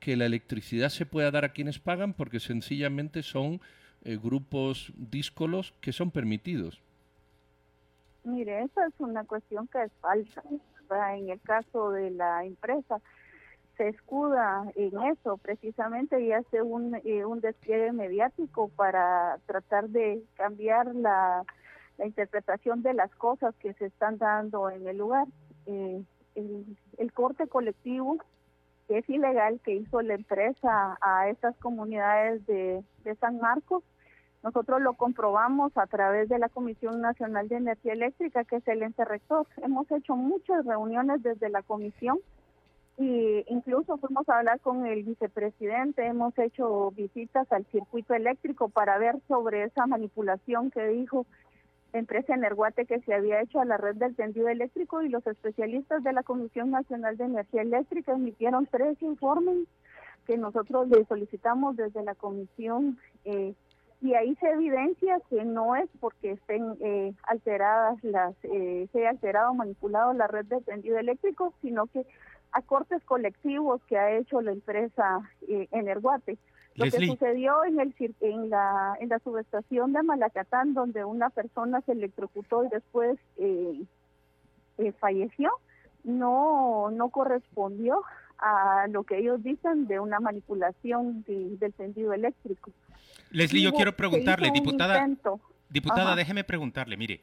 que 0.00 0.16
la 0.16 0.26
electricidad 0.26 0.88
se 0.88 1.06
pueda 1.06 1.30
dar 1.30 1.44
a 1.44 1.52
quienes 1.52 1.78
pagan 1.78 2.14
porque 2.14 2.40
sencillamente 2.40 3.22
son 3.22 3.60
eh, 4.06 4.18
grupos 4.22 4.92
díscolos 4.96 5.72
que 5.80 5.92
son 5.92 6.10
permitidos? 6.10 6.82
Mire, 8.24 8.62
esa 8.62 8.86
es 8.86 8.92
una 8.98 9.24
cuestión 9.24 9.66
que 9.68 9.82
es 9.82 9.92
falsa. 10.00 10.42
En 11.16 11.30
el 11.30 11.40
caso 11.40 11.90
de 11.92 12.10
la 12.10 12.44
empresa, 12.44 13.00
se 13.78 13.88
escuda 13.88 14.70
en 14.76 14.92
eso 15.04 15.38
precisamente 15.38 16.20
y 16.20 16.32
hace 16.32 16.60
un, 16.60 16.94
eh, 17.04 17.24
un 17.24 17.40
despliegue 17.40 17.92
mediático 17.92 18.68
para 18.68 19.38
tratar 19.46 19.88
de 19.88 20.22
cambiar 20.34 20.94
la 20.94 21.44
la 21.98 22.06
interpretación 22.06 22.82
de 22.82 22.94
las 22.94 23.14
cosas 23.14 23.54
que 23.56 23.72
se 23.74 23.86
están 23.86 24.18
dando 24.18 24.70
en 24.70 24.86
el 24.86 24.98
lugar. 24.98 25.26
Eh, 25.66 26.02
el, 26.34 27.12
corte 27.12 27.46
colectivo 27.46 28.18
que 28.88 28.98
es 28.98 29.08
ilegal 29.08 29.60
que 29.64 29.74
hizo 29.74 30.02
la 30.02 30.14
empresa 30.14 30.98
a 31.00 31.28
estas 31.28 31.56
comunidades 31.58 32.44
de, 32.46 32.82
de 33.04 33.14
San 33.16 33.38
Marcos, 33.38 33.82
nosotros 34.42 34.82
lo 34.82 34.92
comprobamos 34.92 35.72
a 35.78 35.86
través 35.86 36.28
de 36.28 36.38
la 36.38 36.50
Comisión 36.50 37.00
Nacional 37.00 37.48
de 37.48 37.56
Energía 37.56 37.94
Eléctrica, 37.94 38.44
que 38.44 38.56
es 38.56 38.68
el 38.68 38.82
ente 38.82 39.04
rector. 39.04 39.46
Hemos 39.62 39.90
hecho 39.90 40.16
muchas 40.16 40.66
reuniones 40.66 41.22
desde 41.22 41.48
la 41.48 41.62
comisión 41.62 42.18
y 42.98 43.44
incluso 43.48 43.96
fuimos 43.96 44.28
a 44.28 44.38
hablar 44.38 44.60
con 44.60 44.86
el 44.86 45.02
vicepresidente, 45.02 46.06
hemos 46.06 46.38
hecho 46.38 46.92
visitas 46.92 47.50
al 47.50 47.64
circuito 47.72 48.14
eléctrico 48.14 48.68
para 48.68 48.98
ver 48.98 49.16
sobre 49.26 49.64
esa 49.64 49.86
manipulación 49.86 50.70
que 50.70 50.86
dijo 50.88 51.26
empresa 51.98 52.34
Energuate 52.34 52.86
que 52.86 53.00
se 53.00 53.14
había 53.14 53.40
hecho 53.40 53.60
a 53.60 53.64
la 53.64 53.76
red 53.76 53.96
del 53.96 54.16
tendido 54.16 54.48
eléctrico 54.48 55.02
y 55.02 55.08
los 55.08 55.26
especialistas 55.26 56.02
de 56.02 56.12
la 56.12 56.22
Comisión 56.22 56.70
Nacional 56.70 57.16
de 57.16 57.24
Energía 57.24 57.62
Eléctrica 57.62 58.12
emitieron 58.12 58.66
tres 58.66 59.00
informes 59.00 59.68
que 60.26 60.36
nosotros 60.36 60.88
le 60.88 61.04
solicitamos 61.04 61.76
desde 61.76 62.02
la 62.02 62.14
comisión 62.14 62.98
eh, 63.24 63.54
y 64.00 64.14
ahí 64.14 64.34
se 64.36 64.50
evidencia 64.50 65.18
que 65.30 65.44
no 65.44 65.76
es 65.76 65.88
porque 66.00 66.32
estén 66.32 66.76
eh, 66.80 67.12
alteradas 67.22 68.02
las 68.02 68.34
eh, 68.42 68.88
se 68.92 69.06
ha 69.06 69.10
alterado 69.10 69.54
manipulado 69.54 70.12
la 70.14 70.26
red 70.26 70.46
de 70.46 70.60
tendido 70.62 70.98
eléctrico 70.98 71.54
sino 71.62 71.86
que 71.86 72.06
acortes 72.52 73.02
colectivos 73.04 73.80
que 73.86 73.98
ha 73.98 74.16
hecho 74.16 74.40
la 74.40 74.52
empresa 74.52 75.20
Energuate 75.48 76.38
lo 76.76 76.84
que 76.84 77.06
sucedió 77.06 77.64
en, 77.64 77.80
el, 77.80 77.94
en, 78.20 78.50
la, 78.50 78.96
en 79.00 79.08
la 79.08 79.18
subestación 79.20 79.92
de 79.92 80.02
Malacatán, 80.02 80.74
donde 80.74 81.04
una 81.04 81.30
persona 81.30 81.80
se 81.82 81.92
electrocutó 81.92 82.64
y 82.64 82.68
después 82.68 83.18
eh, 83.38 83.82
eh, 84.78 84.92
falleció, 84.98 85.50
no, 86.02 86.90
no 86.90 87.08
correspondió 87.10 88.02
a 88.38 88.86
lo 88.88 89.04
que 89.04 89.18
ellos 89.18 89.42
dicen 89.42 89.86
de 89.86 90.00
una 90.00 90.20
manipulación 90.20 91.24
del 91.24 91.72
tendido 91.74 92.12
eléctrico. 92.12 92.72
Leslie, 93.30 93.62
yo 93.62 93.72
quiero 93.72 93.94
preguntarle, 93.96 94.50
diputada, 94.50 95.06
diputada, 95.70 96.16
déjeme 96.16 96.44
preguntarle, 96.44 96.96
mire, 96.96 97.20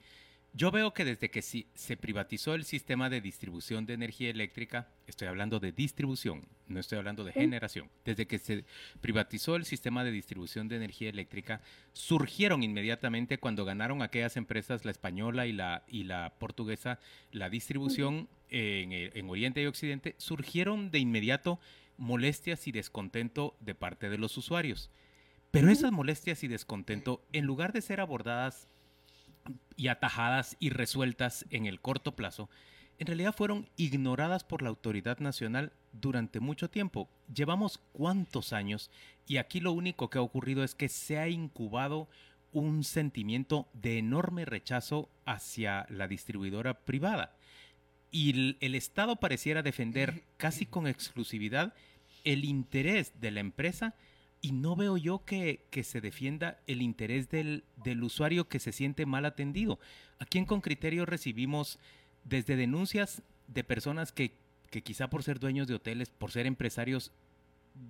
Yo 0.54 0.70
veo 0.70 0.94
que 0.94 1.06
desde 1.06 1.32
que 1.32 1.42
se 1.42 1.98
privatizó 1.98 2.56
el 2.56 2.66
sistema 2.66 3.10
de 3.10 3.22
distribución 3.22 3.86
de 3.86 3.94
energía 3.94 4.30
eléctrica, 4.30 4.90
estoy 5.08 5.30
hablando 5.30 5.62
de 5.62 5.72
distribución, 5.72 6.46
no 6.68 6.82
estoy 6.82 6.98
hablando 6.98 7.24
de 7.24 7.32
generación, 7.32 7.90
desde 8.04 8.28
que 8.28 8.38
se 8.38 8.66
privatizó 9.00 9.56
el 9.56 9.64
sistema 9.64 10.04
de 10.04 10.12
distribución 10.12 10.68
de 10.68 10.76
energía 10.76 11.10
eléctrica, 11.10 11.62
surgieron 11.94 12.64
inmediatamente 12.64 13.38
cuando 13.38 13.64
ganaron 13.64 14.02
aquellas 14.02 14.36
empresas, 14.36 14.84
la 14.84 14.92
española 14.92 15.48
y 15.48 15.54
la, 15.54 15.84
y 15.88 16.04
la 16.04 16.34
portuguesa, 16.38 17.00
la 17.32 17.50
distribución 17.50 18.28
en, 18.50 18.92
en 18.92 19.30
Oriente 19.30 19.62
y 19.62 19.68
Occidente, 19.68 20.16
surgieron 20.18 20.92
de 20.92 21.00
inmediato 21.00 21.62
molestias 21.96 22.68
y 22.68 22.74
descontento 22.74 23.56
de 23.62 23.74
parte 23.74 24.10
de 24.10 24.18
los 24.18 24.36
usuarios. 24.36 24.90
Pero 25.52 25.70
esas 25.70 25.94
molestias 25.94 26.44
y 26.44 26.50
descontento, 26.50 27.24
en 27.32 27.46
lugar 27.46 27.72
de 27.72 27.82
ser 27.82 28.02
abordadas 28.02 28.68
y 29.76 29.88
atajadas 29.88 30.58
y 30.60 30.70
resueltas 30.70 31.46
en 31.50 31.66
el 31.66 31.82
corto 31.82 32.16
plazo, 32.16 32.50
en 33.00 33.08
realidad 33.08 33.34
fueron 33.36 33.68
ignoradas 33.78 34.44
por 34.44 34.62
la 34.62 34.70
autoridad 34.70 35.18
nacional 35.20 35.74
durante 35.92 36.40
mucho 36.40 36.70
tiempo. 36.70 37.10
Llevamos 37.34 37.80
cuántos 37.94 38.54
años 38.54 38.92
y 39.26 39.38
aquí 39.38 39.60
lo 39.60 39.72
único 39.72 40.10
que 40.10 40.20
ha 40.20 40.22
ocurrido 40.22 40.64
es 40.64 40.76
que 40.76 40.88
se 40.88 41.18
ha 41.18 41.28
incubado 41.28 42.08
un 42.52 42.84
sentimiento 42.84 43.68
de 43.74 43.98
enorme 43.98 44.46
rechazo 44.46 45.10
hacia 45.26 45.86
la 45.90 46.08
distribuidora 46.08 46.76
privada. 46.86 47.36
Y 48.12 48.56
el, 48.60 48.76
Estado 48.76 49.16
pareciera 49.16 49.64
defender 49.64 50.24
casi 50.38 50.66
con 50.66 50.86
exclusividad 50.86 51.74
el 52.24 52.46
interés 52.46 53.20
de 53.22 53.32
la 53.32 53.40
empresa 53.40 53.96
y 54.42 54.54
no 54.54 54.76
veo 54.76 54.98
yo 54.98 55.24
que, 55.24 55.68
se 55.84 56.02
defienda 56.02 56.60
el 56.68 56.82
interés 56.82 57.30
del, 57.30 57.64
usuario 58.02 58.48
que 58.48 58.60
se 58.60 58.72
siente 58.72 59.06
mal 59.06 59.26
atendido. 59.26 59.80
Aquí 60.20 60.40
en 60.40 60.46
Con 60.46 60.62
Criterio 60.62 61.06
recibimos 61.06 61.80
desde 62.24 62.56
denuncias 62.56 63.22
de 63.48 63.64
personas 63.64 64.12
que, 64.12 64.34
que 64.72 64.82
quizá 64.82 65.10
por 65.10 65.24
ser 65.24 65.40
dueños 65.40 65.68
de 65.68 65.76
hoteles, 65.76 66.10
por 66.10 66.32
ser 66.32 66.48
empresarios, 66.48 67.12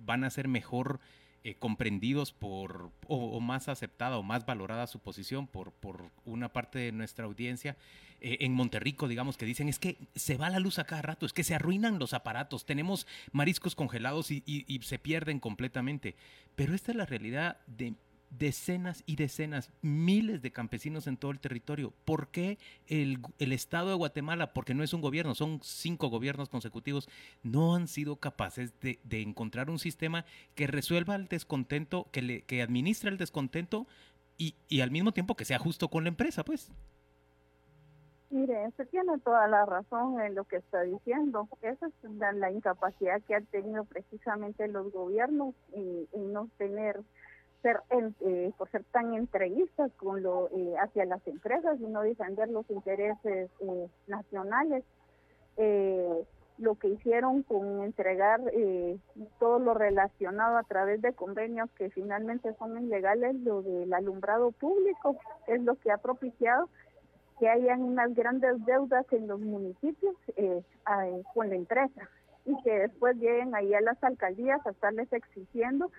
van 0.04 0.24
a 0.24 0.30
ser 0.30 0.46
mejor 0.46 1.00
eh, 1.44 1.54
comprendidos 1.54 2.32
por, 2.32 2.90
o, 3.08 3.40
más 3.40 3.68
aceptada 3.68 4.16
o 4.18 4.22
más 4.22 4.46
valorada 4.46 4.86
su 4.86 5.00
posición 5.00 5.46
por, 5.46 5.72
por 5.72 6.10
una 6.24 6.52
parte 6.52 6.78
de 6.78 6.92
nuestra 6.92 7.24
audiencia. 7.24 7.76
Eh, 8.20 8.38
en 8.40 8.52
Monterrico, 8.52 9.08
digamos, 9.08 9.36
que 9.36 9.46
dicen 9.46 9.68
es 9.68 9.80
que 9.80 9.96
se 10.14 10.36
va 10.36 10.50
la 10.50 10.60
luz 10.60 10.78
a 10.78 10.84
cada 10.84 11.02
rato, 11.02 11.26
es 11.26 11.32
que 11.32 11.42
se 11.42 11.54
arruinan 11.56 11.98
los 11.98 12.14
aparatos, 12.14 12.64
tenemos 12.64 13.08
mariscos 13.32 13.74
congelados 13.74 14.30
y, 14.30 14.44
y 14.46 14.78
se 14.82 14.98
pierden 14.98 15.40
completamente. 15.40 16.14
Pero 16.54 16.74
esta 16.74 16.92
es 16.92 16.96
la 16.96 17.06
realidad 17.06 17.58
de 17.66 17.94
decenas 18.38 19.02
y 19.06 19.16
decenas, 19.16 19.70
miles 19.82 20.42
de 20.42 20.52
campesinos 20.52 21.06
en 21.06 21.16
todo 21.16 21.30
el 21.30 21.40
territorio. 21.40 21.92
¿Por 22.04 22.28
qué 22.28 22.58
el, 22.86 23.20
Estado 23.38 23.90
de 23.90 23.94
Guatemala, 23.94 24.52
porque 24.52 24.74
no 24.74 24.82
es 24.82 24.92
un 24.92 25.00
gobierno, 25.00 25.34
son 25.34 25.60
cinco 25.62 26.08
gobiernos 26.08 26.48
consecutivos, 26.48 27.08
no 27.42 27.74
han 27.74 27.88
sido 27.88 28.16
capaces 28.16 28.72
de, 28.80 28.98
encontrar 29.22 29.70
un 29.70 29.78
sistema 29.78 30.24
que 30.54 30.66
resuelva 30.66 31.14
el 31.14 31.28
descontento, 31.28 32.06
que, 32.10 32.22
le, 32.22 32.42
que 32.42 32.62
administre 32.62 33.10
el 33.10 33.18
descontento 33.18 33.86
y, 34.38 34.54
y 34.68 34.80
al 34.80 34.90
mismo 34.90 35.12
tiempo 35.12 35.36
que 35.36 35.44
sea 35.44 35.58
justo 35.58 35.88
con 35.88 36.04
la 36.04 36.08
empresa, 36.08 36.44
pues? 36.44 36.70
Mire, 38.30 38.70
se 38.78 38.86
tiene 38.86 39.18
toda 39.18 39.46
la 39.46 39.66
razón 39.66 40.18
en 40.22 40.34
lo 40.34 40.44
que 40.44 40.56
está 40.56 40.80
diciendo. 40.80 41.48
Esa 41.60 41.86
es 41.86 41.92
la, 42.14 42.50
incapacidad 42.50 43.20
que 43.22 43.34
han 43.34 43.44
tenido 43.46 43.84
precisamente 43.84 44.66
los 44.68 44.90
gobiernos 44.90 45.54
en 45.74 46.32
no 46.32 46.48
tener 46.56 47.02
ser 47.62 47.80
eh, 47.90 48.52
por 48.58 48.70
ser 48.70 48.84
tan 48.84 49.14
entreguistas 49.14 49.90
con 49.92 50.22
lo 50.22 50.48
eh, 50.48 50.74
hacia 50.80 51.04
las 51.04 51.26
empresas 51.26 51.80
y 51.80 51.86
no 51.86 52.02
defender 52.02 52.48
los 52.48 52.68
intereses 52.70 53.50
eh, 53.60 53.88
nacionales. 54.06 54.84
Lo 56.58 56.74
que 56.76 56.88
hicieron 56.88 57.42
con 57.42 57.82
entregar 57.82 58.40
todo 59.38 59.58
lo 59.58 59.74
relacionado 59.74 60.58
a 60.58 60.62
través 60.62 61.00
de 61.02 61.12
convenios 61.12 61.70
que 61.72 61.90
finalmente 61.90 62.54
son 62.54 62.80
ilegales 62.82 63.34
lo 63.36 63.62
del 63.62 63.92
alumbrado 63.92 64.52
público 64.52 65.16
es 65.46 65.62
lo 65.62 65.74
que 65.76 65.90
ha 65.90 65.98
propiciado 65.98 66.68
que 67.40 67.48
hayan 67.48 67.82
unas 67.82 68.14
grandes 68.14 68.64
deudas 68.64 69.06
en 69.12 69.26
los 69.26 69.40
municipios 69.40 70.14
con 71.34 71.48
la 71.48 71.56
empresa 71.56 72.08
y 72.44 72.60
que 72.62 72.78
después 72.80 73.16
lleguen 73.16 73.54
ahí 73.54 73.74
a 73.74 73.80
las 73.80 74.02
alcaldías 74.02 74.64
a 74.66 74.70
estarles 74.70 75.12
exigiendo 75.12 75.90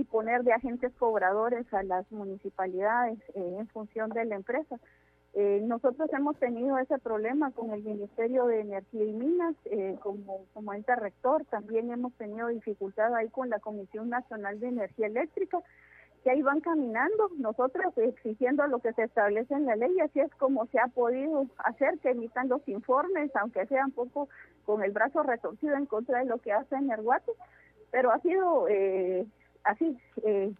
y 0.00 0.04
poner 0.04 0.42
de 0.42 0.52
agentes 0.52 0.92
cobradores 0.98 1.72
a 1.74 1.82
las 1.82 2.10
municipalidades 2.10 3.18
eh, 3.34 3.56
en 3.58 3.68
función 3.68 4.10
de 4.10 4.24
la 4.24 4.36
empresa. 4.36 4.78
Eh, 5.34 5.60
nosotros 5.62 6.10
hemos 6.12 6.36
tenido 6.38 6.76
ese 6.78 6.98
problema 6.98 7.52
con 7.52 7.70
el 7.70 7.84
Ministerio 7.84 8.46
de 8.46 8.60
Energía 8.60 9.04
y 9.04 9.12
Minas 9.12 9.54
eh, 9.66 9.96
como, 10.00 10.46
como 10.54 10.74
ente 10.74 10.96
rector, 10.96 11.44
también 11.44 11.90
hemos 11.92 12.12
tenido 12.14 12.48
dificultad 12.48 13.14
ahí 13.14 13.28
con 13.28 13.48
la 13.48 13.60
Comisión 13.60 14.08
Nacional 14.08 14.58
de 14.58 14.68
Energía 14.68 15.06
Eléctrica, 15.06 15.58
que 16.24 16.30
ahí 16.30 16.42
van 16.42 16.60
caminando, 16.60 17.30
nosotros 17.38 17.96
exigiendo 17.96 18.66
lo 18.66 18.80
que 18.80 18.92
se 18.92 19.04
establece 19.04 19.54
en 19.54 19.66
la 19.66 19.76
ley, 19.76 20.00
así 20.00 20.18
es 20.20 20.34
como 20.34 20.66
se 20.66 20.80
ha 20.80 20.88
podido 20.88 21.46
hacer 21.58 21.98
que 22.00 22.10
emitan 22.10 22.48
los 22.48 22.66
informes, 22.68 23.30
aunque 23.36 23.66
sea 23.66 23.84
un 23.84 23.92
poco 23.92 24.28
con 24.66 24.82
el 24.82 24.90
brazo 24.90 25.22
retorcido 25.22 25.76
en 25.76 25.86
contra 25.86 26.18
de 26.18 26.24
lo 26.24 26.38
que 26.38 26.52
hace 26.52 26.74
Energuate, 26.74 27.32
pero 27.92 28.10
ha 28.10 28.18
sido 28.20 28.66
eh, 28.68 29.26
así 29.64 29.98
eh, 30.24 30.52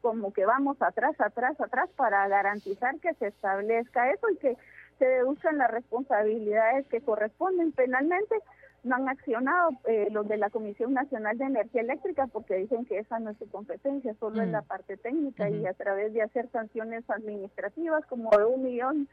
como 0.00 0.32
que 0.32 0.46
vamos 0.46 0.80
atrás, 0.80 1.20
atrás, 1.20 1.60
atrás 1.60 1.88
para 1.96 2.26
garantizar 2.28 2.98
que 3.00 3.14
se 3.14 3.28
establezca 3.28 4.10
eso 4.10 4.30
y 4.30 4.36
que 4.36 4.56
se 4.98 5.04
deduzcan 5.04 5.58
las 5.58 5.70
responsabilidades 5.70 6.86
que 6.88 7.00
corresponden 7.00 7.72
penalmente. 7.72 8.36
No 8.84 8.94
han 8.94 9.08
accionado 9.08 9.70
eh, 9.86 10.08
los 10.12 10.28
de 10.28 10.36
la 10.36 10.50
Comisión 10.50 10.94
Nacional 10.94 11.36
de 11.36 11.46
Energía 11.46 11.82
Eléctrica 11.82 12.28
porque 12.28 12.54
dicen 12.54 12.84
que 12.84 12.98
esa 12.98 13.18
no 13.18 13.30
es 13.30 13.38
su 13.38 13.50
competencia, 13.50 14.14
solo 14.20 14.40
es 14.40 14.48
la 14.48 14.62
mm. 14.62 14.66
parte 14.66 14.96
técnica 14.96 15.50
y 15.50 15.66
a 15.66 15.74
través 15.74 16.14
de 16.14 16.22
hacer 16.22 16.48
sanciones 16.50 17.08
administrativas 17.10 18.06
como 18.06 18.30
de 18.30 18.44
un 18.44 18.62
millón, 18.62 19.08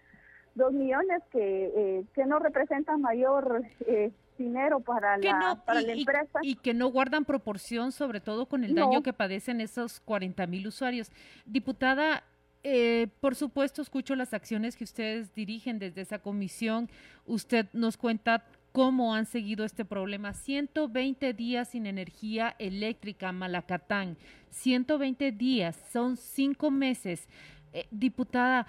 dos 0.56 0.74
millones 0.74 1.22
que, 1.32 1.66
eh, 1.76 2.06
que 2.14 2.26
no 2.26 2.40
representan 2.40 3.02
mayor 3.02 3.64
eh, 3.88 4.12
dinero 4.38 4.80
para 4.80 5.18
la, 5.18 5.62
para 5.66 5.82
la 5.82 5.94
empresa. 5.94 6.40
Y, 6.42 6.56
que 6.56 6.74
no 6.74 6.88
guardan 6.88 7.26
proporción, 7.26 7.92
sobre 7.92 8.20
todo 8.20 8.48
con 8.48 8.64
el 8.64 8.76
daño 8.76 9.04
que 9.04 9.14
padecen 9.14 9.62
esos 9.62 10.00
40 10.02 10.48
mil 10.48 10.68
usuarios. 10.68 11.12
Diputada, 11.46 12.24
eh, 12.64 13.08
por 13.20 13.36
supuesto, 13.36 13.82
escucho 13.82 14.16
las 14.16 14.34
acciones 14.34 14.76
que 14.76 14.84
ustedes 14.84 15.34
dirigen 15.34 15.80
desde 15.80 16.02
esa 16.02 16.20
comisión. 16.20 16.90
Usted 17.26 17.68
nos 17.74 17.98
cuenta 17.98 18.46
cómo 18.72 19.14
han 19.16 19.26
seguido 19.26 19.66
este 19.66 19.86
problema. 19.86 20.34
120 20.34 21.34
días 21.34 21.70
sin 21.70 21.86
energía 21.86 22.56
eléctrica, 22.60 23.32
Malacatán. 23.32 24.18
120 24.50 25.32
días, 25.32 25.82
son 25.92 26.18
cinco 26.18 26.72
meses. 26.72 27.28
Eh, 27.72 27.88
diputada, 27.92 28.68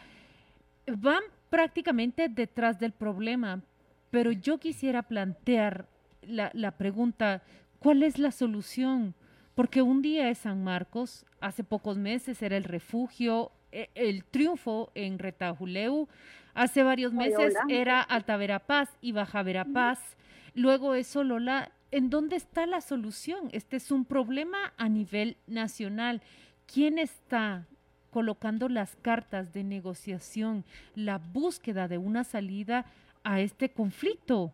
van 0.87 1.23
prácticamente 1.49 2.29
detrás 2.29 2.79
del 2.79 2.93
problema, 2.93 3.63
pero 4.11 4.33
yo 4.33 4.59
quisiera 4.59 5.03
plantear 5.03 5.89
la, 6.23 6.73
pregunta, 6.73 7.43
¿cuál 7.79 8.03
es 8.03 8.19
la 8.19 8.31
solución? 8.31 9.15
Porque 9.55 9.83
un 9.83 10.03
día 10.03 10.29
es 10.29 10.39
San 10.39 10.65
Marcos, 10.65 11.25
hace 11.41 11.65
pocos 11.65 11.97
meses 11.97 12.43
era 12.43 12.57
el 12.57 12.65
refugio, 12.65 13.53
e, 13.73 13.91
el 13.95 14.25
triunfo 14.25 14.91
en 14.95 15.19
Retajuleu, 15.19 16.09
hace 16.55 16.83
varios 16.83 17.13
meses 17.13 17.55
era 17.69 18.01
Alta 18.01 18.37
Verapaz 18.37 18.91
y 19.01 19.13
Baja 19.13 19.43
Verapaz, 19.43 20.17
luego 20.55 20.95
es 20.95 21.07
Solola. 21.07 21.73
¿En 21.93 22.11
dónde 22.11 22.37
está 22.37 22.67
la 22.67 22.81
solución? 22.81 23.49
Este 23.53 23.77
es 23.77 23.91
un 23.93 24.05
problema 24.05 24.73
a 24.77 24.89
nivel 24.89 25.37
nacional. 25.47 26.21
¿Quién 26.67 26.99
está 26.99 27.67
colocando 28.17 28.71
las 28.71 28.97
cartas 28.97 29.53
de 29.53 29.63
negociación, 29.63 30.65
la 30.95 31.19
búsqueda 31.19 31.87
de 31.87 31.99
una 31.99 32.25
salida 32.25 32.87
a 33.25 33.41
este 33.41 33.69
conflicto? 33.69 34.53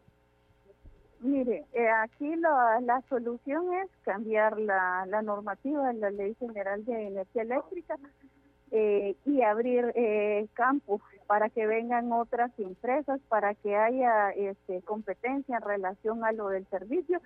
Mire, 1.21 1.65
eh, 1.73 1.89
aquí 1.89 2.35
la 2.35 3.01
solución 3.09 3.73
es 3.75 3.89
cambiar 4.03 4.59
la, 4.59 5.07
la 5.07 5.23
normativa 5.23 5.93
la 5.93 6.11
Ley 6.11 6.35
General 6.41 6.85
de 6.85 7.07
Energía 7.07 7.43
Eléctrica 7.43 7.97
eh, 8.73 9.15
y 9.27 9.43
abrir 9.43 9.93
eh, 9.95 10.49
campos 10.55 11.01
para 11.29 11.49
que 11.49 11.65
vengan 11.65 12.11
otras 12.11 12.51
empresas, 12.59 13.21
para 13.29 13.55
que 13.55 13.77
haya 13.77 14.31
este, 14.31 14.83
competencia 14.83 15.59
en 15.59 15.63
relación 15.63 16.25
a 16.25 16.33
lo 16.33 16.49
del 16.49 16.67
servicio, 16.67 17.23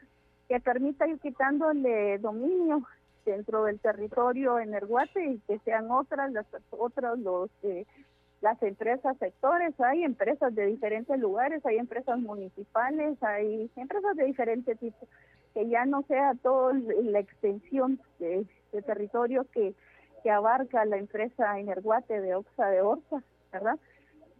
que 0.51 0.61
permita 0.61 1.09
ir 1.09 1.19
quitándole 1.19 2.19
dominio 2.19 2.83
dentro 3.27 3.65
del 3.65 3.79
territorio 3.81 4.59
en 4.59 4.73
Erguate 4.73 5.23
y 5.25 5.39
que 5.41 5.59
sean 5.59 5.91
otras 5.91 6.33
las 6.33 6.47
otros 6.71 7.19
los 7.19 7.51
eh, 7.63 7.85
las 8.41 8.63
empresas 8.63 9.17
sectores, 9.19 9.75
hay 9.81 10.05
empresas 10.05 10.55
de 10.55 10.67
diferentes 10.67 11.19
lugares, 11.19 11.65
hay 11.65 11.79
empresas 11.79 12.19
municipales, 12.19 13.21
hay 13.23 13.71
empresas 13.77 14.15
de 14.15 14.25
diferentes 14.25 14.79
tipos, 14.79 15.09
que 15.55 15.69
ya 15.69 15.85
no 15.87 16.03
sea 16.03 16.35
toda 16.43 16.75
la 16.75 17.19
extensión 17.19 18.01
de, 18.19 18.47
territorio 18.87 19.47
que, 19.53 19.75
que 20.23 20.31
abarca 20.31 20.85
la 20.85 20.99
empresa 20.99 21.59
Energuate 21.59 22.21
de 22.21 22.35
Oxa 22.35 22.67
de 22.69 22.83
Orsa, 22.83 23.23
¿verdad? 23.51 23.79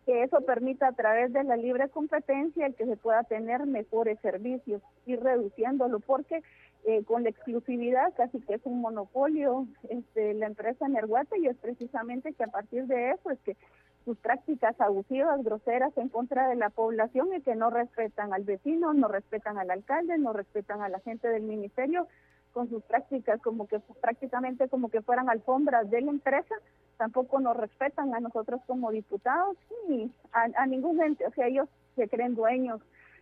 que 0.07 0.23
eso 0.23 0.41
permita 0.43 0.87
a 0.87 0.93
través 0.93 1.33
de 1.33 1.43
la 1.43 1.57
libre 1.57 1.89
competencia 1.89 2.67
el 2.67 2.77
que 2.77 2.87
se 2.87 2.97
pueda 2.97 3.25
tener 3.25 3.67
mejores 3.67 4.21
servicios 4.21 4.81
y 5.05 5.17
reduciéndolo, 5.17 5.99
porque 5.99 6.43
eh, 6.89 7.03
con 7.05 7.25
la 7.25 7.31
exclusividad 7.31 8.15
casi 8.17 8.41
que 8.41 8.55
es 8.55 8.61
un 8.65 8.81
monopolio 8.81 9.67
este, 9.91 10.35
la 10.35 10.47
empresa 10.47 10.87
Nerguate 10.87 11.37
y 11.39 11.49
es 11.49 11.57
precisamente 11.57 12.33
que 12.33 12.45
a 12.45 12.47
partir 12.47 12.87
de 12.87 13.11
eso 13.11 13.31
es 13.31 13.41
que 13.41 13.57
sus 14.05 14.17
prácticas 14.19 14.81
abusivas, 14.81 15.43
groseras 15.43 15.93
en 15.99 16.09
contra 16.09 16.49
de 16.49 16.55
la 16.55 16.71
población 16.71 17.35
y 17.35 17.41
que 17.41 17.57
no 17.57 17.71
respetan 17.71 18.33
al 18.33 18.45
vecino, 18.45 18.95
no 18.95 19.09
respetan 19.09 19.59
al 19.59 19.69
alcalde, 19.69 20.17
no 20.17 20.33
respetan 20.33 20.81
a 20.81 20.89
la 20.89 21.01
gente 21.01 21.27
del 21.27 21.43
ministerio 21.43 22.07
con 22.53 22.71
sus 22.71 22.85
prácticas 22.85 23.43
como 23.43 23.67
que 23.67 23.81
prácticamente 24.01 24.69
como 24.69 24.89
que 24.89 25.03
fueran 25.03 25.29
alfombras 25.29 25.91
de 25.91 26.03
la 26.03 26.13
empresa, 26.13 26.55
tampoco 26.99 27.41
nos 27.41 27.57
respetan 27.57 28.15
a 28.15 28.21
nosotros 28.21 28.61
como 28.69 28.93
diputados 28.93 29.57
ni 29.89 30.09
a, 30.33 30.67
ningún 30.67 31.03
ente, 31.03 31.27
o 31.27 31.33
sea, 31.33 31.49
ellos 31.49 31.69
se 31.97 32.09
creen 32.09 32.37
dueños 32.37 32.81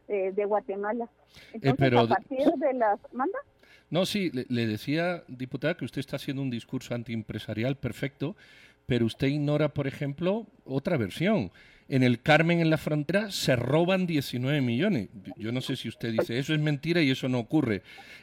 eh, 0.08 0.32
de 0.32 0.44
Guatemala. 0.44 1.08
Eh, 1.54 1.60
Entonces, 1.62 1.98
a 1.98 2.06
partir 2.06 2.46
de 2.46 2.74
las... 2.74 3.00
¿Manda? 3.14 3.38
No, 3.90 4.06
sí, 4.06 4.30
le, 4.32 4.66
decía, 4.66 5.24
diputada, 5.28 5.76
que 5.76 5.84
usted 5.84 6.00
está 6.00 6.16
haciendo 6.16 6.42
un 6.42 6.50
discurso 6.50 6.94
antiempresarial 6.94 7.76
perfecto, 7.76 8.36
pero 8.86 9.06
usted 9.06 9.28
ignora, 9.28 9.74
por 9.74 9.86
ejemplo, 9.86 10.46
otra 10.64 10.96
versión. 10.96 11.52
En 11.86 12.02
el 12.02 12.22
Carmen, 12.22 12.60
en 12.60 12.70
la 12.70 12.78
frontera, 12.78 13.30
se 13.30 13.56
roban 13.56 14.06
19 14.06 14.62
millones. 14.62 15.10
Yo 15.36 15.52
no 15.52 15.60
sé 15.60 15.76
si 15.76 15.88
usted 15.88 16.12
dice 16.12 16.38
eso 16.38 16.54
es 16.54 16.60
mentira 16.60 17.02
y 17.02 17.10
eso 17.10 17.28
no 17.28 17.38
ocurre. 17.38 17.82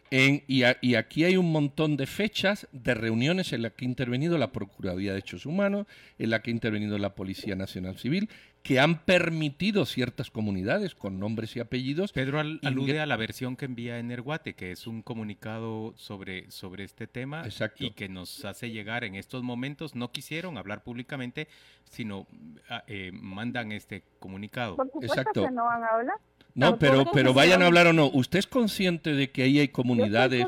Y, 0.09 0.63
aquí 0.95 1.23
hay 1.23 1.37
un 1.37 1.51
montón 1.51 1.95
de 1.95 2.05
fechas 2.05 2.67
de 2.71 2.95
reuniones 2.95 3.53
en 3.53 3.61
las 3.61 3.73
que 3.73 3.85
ha 3.85 3.87
intervenido 3.87 4.37
la 4.37 4.51
Procuraduría 4.51 5.11
de 5.11 5.15
Derechos 5.15 5.45
Humanos, 5.45 5.87
en 6.19 6.31
la 6.31 6.41
que 6.41 6.49
ha 6.49 6.53
intervenido 6.53 6.97
la 6.97 7.15
Policía 7.15 7.55
Nacional 7.55 7.97
Civil, 7.97 8.29
que 8.63 8.79
han 8.79 8.99
permitido 8.99 9.85
ciertas 9.85 10.29
comunidades 10.29 10.93
con 10.93 11.19
nombres 11.19 11.55
y 11.55 11.59
apellidos. 11.59 12.11
Pedro 12.11 12.39
alude 12.39 12.99
a 12.99 13.05
la 13.05 13.17
versión 13.17 13.55
que 13.55 13.65
envía 13.65 13.97
Energuate, 13.97 14.53
que 14.53 14.71
es 14.71 14.85
un 14.85 15.01
comunicado 15.01 15.93
sobre, 15.97 16.49
sobre 16.51 16.83
este 16.83 17.07
tema 17.07 17.43
y 17.79 17.91
que 17.91 18.07
nos 18.07 18.45
hace 18.45 18.69
llegar 18.69 19.03
en 19.03 19.15
estos 19.15 19.41
momentos. 19.41 19.95
No 19.95 20.11
quisieron 20.11 20.57
hablar 20.57 20.83
públicamente, 20.83 21.47
sino 21.85 22.27
ah, 22.69 22.83
eh, 22.87 23.11
mandan 23.13 23.71
este 23.71 24.03
comunicado. 24.19 24.77
Exacto. 25.01 25.49
no 25.49 25.65
van 25.65 25.83
a 25.83 25.87
hablar. 25.87 26.17
No, 26.53 26.77
pero, 26.77 27.05
pero 27.13 27.33
vayan 27.33 27.61
a 27.61 27.67
hablar 27.67 27.87
o 27.87 27.93
no. 27.93 28.07
¿Usted 28.07 28.39
es 28.39 28.47
consciente 28.47 29.13
de 29.13 29.31
que 29.31 29.43
ahí 29.43 29.59
hay 29.59 29.69
comunidades 29.69 30.45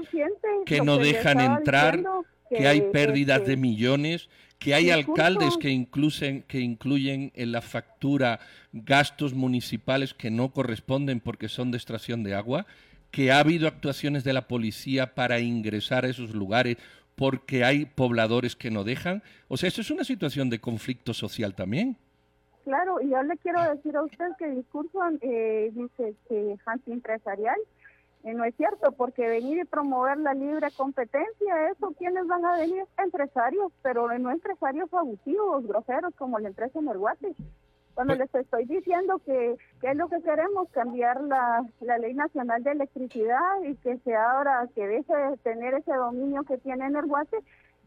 que 0.65 0.81
no 0.81 0.97
dejan 0.97 1.39
entrar, 1.39 2.03
que, 2.57 2.67
hay 2.67 2.81
pérdidas 2.81 3.45
de 3.45 3.57
millones? 3.57 4.29
que 4.63 4.73
hay 4.73 4.91
alcaldes 4.91 5.57
que 5.57 5.69
incluyen, 5.69 6.43
que 6.43 6.61
incluyen 6.61 7.33
en 7.35 7.51
la 7.51 7.61
factura 7.61 8.39
gastos 8.71 9.33
municipales 9.33 10.13
que 10.13 10.31
no 10.31 10.53
corresponden 10.53 11.19
porque 11.19 11.49
son 11.49 11.71
de 11.71 11.77
extracción 11.77 12.23
de 12.23 12.33
agua, 12.33 12.65
que 13.11 13.33
ha 13.33 13.39
habido 13.39 13.67
actuaciones 13.67 14.23
de 14.23 14.31
la 14.31 14.47
policía 14.47 15.15
para 15.15 15.41
ingresar 15.41 16.05
a 16.05 16.07
esos 16.07 16.33
lugares 16.33 16.77
porque 17.15 17.65
hay 17.65 17.85
pobladores 17.85 18.55
que 18.55 18.71
no 18.71 18.85
dejan. 18.85 19.21
O 19.49 19.57
sea, 19.57 19.67
esto 19.67 19.81
es 19.81 19.91
una 19.91 20.05
situación 20.05 20.49
de 20.49 20.59
conflicto 20.59 21.13
social 21.13 21.53
también. 21.55 21.97
Claro, 22.63 23.01
y 23.01 23.09
yo 23.09 23.21
le 23.21 23.35
quiero 23.37 23.61
decir 23.69 23.95
a 23.97 24.03
usted 24.03 24.25
que 24.39 24.45
el 24.45 24.55
discurso 24.55 24.99
eh, 25.21 25.71
dice 25.73 26.15
que 26.29 26.55
antiempresarial 26.65 27.57
eh, 27.57 27.72
no 28.31 28.45
es 28.45 28.55
cierto, 28.55 28.93
porque 28.93 29.27
venir 29.27 29.57
y 29.57 29.65
promover 29.65 30.17
la 30.17 30.33
libre 30.33 30.69
competencia, 30.77 31.69
eso, 31.71 31.93
¿quiénes 31.97 32.25
van 32.25 32.45
a 32.45 32.57
venir? 32.57 32.83
Empresarios, 32.97 33.73
pero 33.81 34.07
no 34.17 34.31
empresarios 34.31 34.93
abusivos, 34.93 35.67
groseros, 35.67 36.13
como 36.15 36.39
la 36.39 36.47
empresa 36.47 36.79
Merguate. 36.79 37.35
Cuando 37.95 38.15
les 38.15 38.33
estoy 38.33 38.65
diciendo 38.65 39.19
que, 39.25 39.55
que, 39.81 39.91
es 39.91 39.95
lo 39.97 40.07
que 40.07 40.21
queremos, 40.21 40.69
cambiar 40.69 41.21
la, 41.21 41.65
la 41.81 41.97
ley 41.97 42.13
nacional 42.13 42.63
de 42.63 42.71
electricidad 42.71 43.61
y 43.67 43.75
que 43.75 43.97
se 43.99 44.15
abra, 44.15 44.67
que 44.73 44.87
deje 44.87 45.15
de 45.15 45.37
tener 45.37 45.73
ese 45.75 45.93
dominio 45.93 46.43
que 46.43 46.57
tiene 46.57 46.89
Nerguate, 46.89 47.37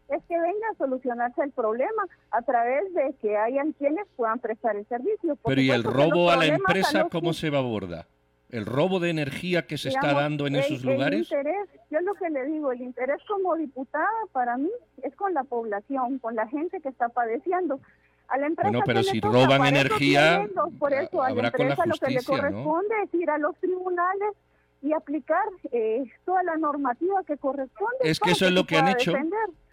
es 0.08 0.22
que 0.28 0.38
venga 0.38 0.68
a 0.70 0.76
solucionarse 0.76 1.42
el 1.42 1.50
problema 1.50 2.04
a 2.30 2.42
través 2.42 2.92
de 2.94 3.14
que 3.20 3.36
hayan 3.36 3.72
quienes 3.72 4.06
puedan 4.16 4.38
prestar 4.38 4.76
el 4.76 4.86
servicio. 4.86 5.36
Pero 5.44 5.60
¿y 5.60 5.70
el 5.70 5.82
robo 5.82 6.30
a 6.30 6.36
la 6.36 6.46
empresa 6.46 7.08
cómo 7.10 7.32
se 7.32 7.50
va 7.50 7.58
a 7.58 7.62
abordar? 7.62 8.06
El 8.50 8.66
robo 8.66 9.00
de 9.00 9.10
energía 9.10 9.66
que 9.66 9.78
se 9.78 9.88
está 9.88 10.12
dando 10.12 10.46
en 10.46 10.56
esos 10.56 10.84
lugares? 10.84 11.30
El 11.32 11.38
interés, 11.38 11.68
yo 11.90 12.00
lo 12.00 12.14
que 12.14 12.30
le 12.30 12.46
digo, 12.46 12.72
el 12.72 12.80
interés 12.80 13.20
como 13.26 13.56
diputada 13.56 14.06
para 14.32 14.56
mí 14.56 14.70
es 15.02 15.14
con 15.16 15.34
la 15.34 15.44
población, 15.44 16.18
con 16.18 16.34
la 16.34 16.46
gente 16.48 16.80
que 16.80 16.88
está 16.88 17.08
padeciendo. 17.08 17.80
A 18.28 18.38
la 18.38 18.46
empresa 18.46 18.70
bueno, 18.70 18.84
pero 18.84 19.02
si 19.04 19.20
roban 19.20 19.66
energía, 19.66 20.48
por 20.80 20.92
eso 20.92 21.22
a 21.22 21.30
la 21.30 21.46
empresa 21.46 21.86
lo 21.86 21.94
que 21.94 22.10
le 22.10 22.24
corresponde 22.24 22.94
es 23.04 23.14
ir 23.14 23.30
a 23.30 23.38
los 23.38 23.56
tribunales 23.58 24.34
y 24.82 24.92
aplicar 24.92 25.44
eh, 25.70 26.04
toda 26.24 26.42
la 26.42 26.56
normativa 26.56 27.22
que 27.24 27.36
corresponde. 27.36 27.96
Es 28.02 28.18
que 28.18 28.32
eso 28.32 28.46
es 28.46 28.52
lo 28.52 28.66
que 28.66 28.76
han 28.76 28.88
hecho. 28.88 29.12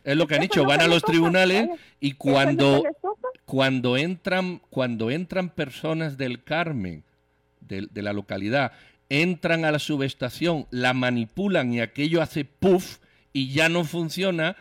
Es 0.03 0.17
lo 0.17 0.27
que 0.27 0.35
han 0.35 0.43
hecho, 0.43 0.65
van 0.65 0.81
a 0.81 0.87
los 0.87 1.01
tribunales 1.01 1.69
y 1.99 2.13
cuando 2.13 2.83
cuando 3.45 3.97
entran 3.97 4.61
cuando 4.69 5.09
entran 5.09 5.49
personas 5.49 6.17
del 6.17 6.43
Carmen 6.43 7.03
de, 7.81 8.01
la 8.01 8.13
localidad 8.13 8.71
entran 9.09 9.65
a 9.65 9.71
la 9.71 9.79
subestación, 9.79 10.67
la 10.71 10.93
manipulan 10.93 11.73
y 11.73 11.81
aquello 11.81 12.21
hace 12.21 12.45
puff 12.45 12.97
y 13.31 13.51
ya 13.51 13.69
no 13.69 13.83
funciona 13.83 14.55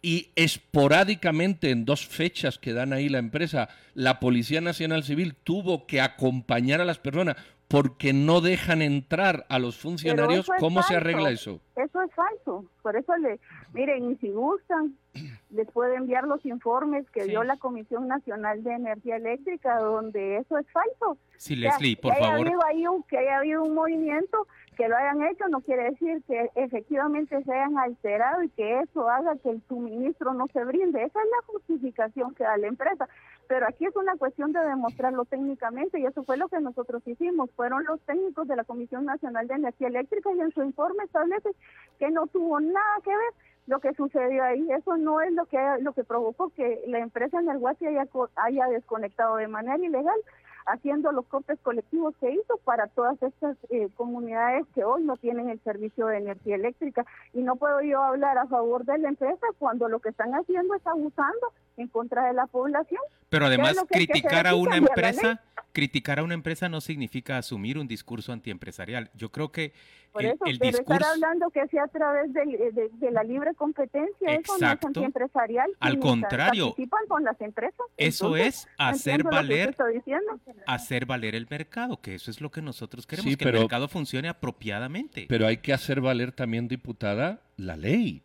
y 0.00 0.30
esporádicamente 0.34 1.70
en 1.70 1.84
dos 1.84 2.06
fechas 2.06 2.58
que 2.58 2.72
dan 2.72 2.92
ahí 2.92 3.08
la 3.08 3.18
empresa, 3.18 3.68
la 3.94 4.18
Policía 4.18 4.60
Nacional 4.60 5.04
Civil 5.04 5.36
tuvo 5.36 5.86
que 5.86 6.00
acompañar 6.00 6.80
a 6.80 6.84
las 6.84 6.98
personas 6.98 7.36
porque 7.72 8.12
no 8.12 8.42
dejan 8.42 8.82
entrar 8.82 9.46
a 9.48 9.58
los 9.58 9.78
funcionarios. 9.78 10.46
¿Cómo 10.60 10.82
se 10.82 10.94
arregla 10.94 11.30
eso? 11.30 11.58
Eso 11.74 12.02
es 12.02 12.14
falso. 12.14 12.66
Por 12.82 12.96
eso 12.96 13.16
le, 13.16 13.40
miren, 13.72 14.10
y 14.10 14.16
si 14.16 14.30
gustan, 14.30 14.94
les 15.50 15.66
puedo 15.70 15.90
enviar 15.94 16.24
los 16.24 16.44
informes 16.44 17.08
que 17.12 17.24
dio 17.24 17.42
la 17.44 17.56
Comisión 17.56 18.08
Nacional 18.08 18.62
de 18.62 18.74
Energía 18.74 19.16
Eléctrica, 19.16 19.78
donde 19.78 20.36
eso 20.36 20.58
es 20.58 20.66
falso. 20.70 21.16
Sí, 21.38 21.56
Leslie, 21.56 21.96
por 21.96 22.12
que 22.12 22.20
favor. 22.20 22.34
Haya 22.34 22.44
habido 22.44 22.60
ahí 22.66 22.86
un, 22.86 23.02
que 23.04 23.16
haya 23.16 23.38
habido 23.38 23.62
un 23.62 23.74
movimiento 23.74 24.46
que 24.76 24.88
lo 24.88 24.96
hayan 24.96 25.22
hecho 25.24 25.48
no 25.48 25.60
quiere 25.60 25.90
decir 25.90 26.22
que 26.26 26.50
efectivamente 26.54 27.42
se 27.42 27.52
hayan 27.52 27.76
alterado 27.78 28.42
y 28.42 28.48
que 28.50 28.80
eso 28.80 29.08
haga 29.08 29.36
que 29.36 29.50
el 29.50 29.62
suministro 29.68 30.32
no 30.32 30.46
se 30.48 30.64
brinde. 30.64 31.02
Esa 31.02 31.20
es 31.20 31.30
la 31.30 31.46
justificación 31.46 32.34
que 32.34 32.44
da 32.44 32.56
la 32.56 32.68
empresa. 32.68 33.08
Pero 33.48 33.66
aquí 33.66 33.84
es 33.84 33.94
una 33.96 34.16
cuestión 34.16 34.52
de 34.52 34.60
demostrarlo 34.60 35.24
técnicamente 35.26 36.00
y 36.00 36.06
eso 36.06 36.24
fue 36.24 36.38
lo 36.38 36.48
que 36.48 36.60
nosotros 36.60 37.02
hicimos. 37.06 37.50
Fueron 37.52 37.84
los 37.84 38.00
técnicos 38.02 38.48
de 38.48 38.56
la 38.56 38.64
Comisión 38.64 39.04
Nacional 39.04 39.46
de 39.46 39.54
Energía 39.54 39.88
Eléctrica 39.88 40.30
y 40.32 40.40
en 40.40 40.52
su 40.52 40.62
informe 40.62 41.04
establece 41.04 41.50
que 41.98 42.10
no 42.10 42.26
tuvo 42.26 42.60
nada 42.60 42.96
que 43.04 43.10
ver 43.10 43.34
lo 43.66 43.78
que 43.80 43.92
sucedió 43.92 44.42
ahí. 44.42 44.66
Eso 44.72 44.96
no 44.96 45.20
es 45.20 45.32
lo 45.32 45.44
que 45.46 45.58
lo 45.80 45.92
que 45.92 46.04
provocó 46.04 46.50
que 46.50 46.82
la 46.86 47.00
empresa 47.00 47.38
en 47.40 47.50
el 47.50 47.60
haya, 47.66 48.06
haya 48.36 48.66
desconectado 48.68 49.36
de 49.36 49.48
manera 49.48 49.76
ilegal 49.76 50.18
haciendo 50.66 51.12
los 51.12 51.26
cortes 51.26 51.58
colectivos 51.60 52.14
que 52.20 52.30
hizo 52.30 52.56
para 52.64 52.86
todas 52.88 53.22
estas 53.22 53.56
eh, 53.70 53.88
comunidades 53.96 54.64
que 54.74 54.84
hoy 54.84 55.02
no 55.04 55.16
tienen 55.16 55.50
el 55.50 55.60
servicio 55.60 56.06
de 56.06 56.18
energía 56.18 56.56
eléctrica. 56.56 57.04
Y 57.32 57.42
no 57.42 57.56
puedo 57.56 57.80
yo 57.82 58.02
hablar 58.02 58.38
a 58.38 58.46
favor 58.46 58.84
de 58.84 58.98
la 58.98 59.08
empresa 59.08 59.46
cuando 59.58 59.88
lo 59.88 60.00
que 60.00 60.10
están 60.10 60.32
haciendo 60.32 60.74
es 60.74 60.86
abusando 60.86 61.52
en 61.76 61.88
contra 61.88 62.26
de 62.26 62.34
la 62.34 62.46
población. 62.46 63.00
Pero 63.28 63.46
además 63.46 63.76
criticar 63.88 64.46
a 64.46 64.54
una 64.54 64.76
empresa, 64.76 65.40
criticar 65.72 66.18
a 66.18 66.22
una 66.22 66.34
empresa 66.34 66.68
no 66.68 66.80
significa 66.80 67.38
asumir 67.38 67.78
un 67.78 67.88
discurso 67.88 68.32
antiempresarial. 68.32 69.10
Yo 69.14 69.30
creo 69.30 69.50
que 69.50 69.72
por 70.12 70.26
eso, 70.26 70.44
el 70.44 70.58
pero 70.58 70.78
estar 70.78 71.02
hablando 71.02 71.48
que 71.50 71.66
sea 71.68 71.84
a 71.84 71.88
través 71.88 72.32
de, 72.34 72.90
de, 72.92 73.10
la 73.10 73.24
libre 73.24 73.54
competencia, 73.54 74.34
eso 74.34 74.58
no 74.58 74.70
es 74.70 74.84
antiempresarial. 74.84 75.70
Al 75.80 75.98
contrario. 75.98 76.66
Participan 76.66 77.06
con 77.08 77.24
las 77.24 77.40
empresas. 77.40 77.86
Eso 77.96 78.36
es 78.36 78.68
hacer 78.76 79.22
valer, 79.22 79.74
hacer 80.66 81.06
valer 81.06 81.34
el 81.34 81.46
mercado, 81.48 82.00
que 82.00 82.14
eso 82.14 82.30
es 82.30 82.40
lo 82.40 82.50
que 82.50 82.62
nosotros 82.62 83.06
queremos, 83.06 83.36
que 83.36 83.44
el 83.44 83.52
mercado 83.52 83.88
funcione 83.88 84.28
apropiadamente. 84.28 85.26
Pero 85.28 85.46
hay 85.46 85.58
que 85.58 85.72
hacer 85.72 86.00
valer 86.00 86.32
también, 86.32 86.68
diputada, 86.68 87.40
la 87.56 87.76
ley. 87.76 88.22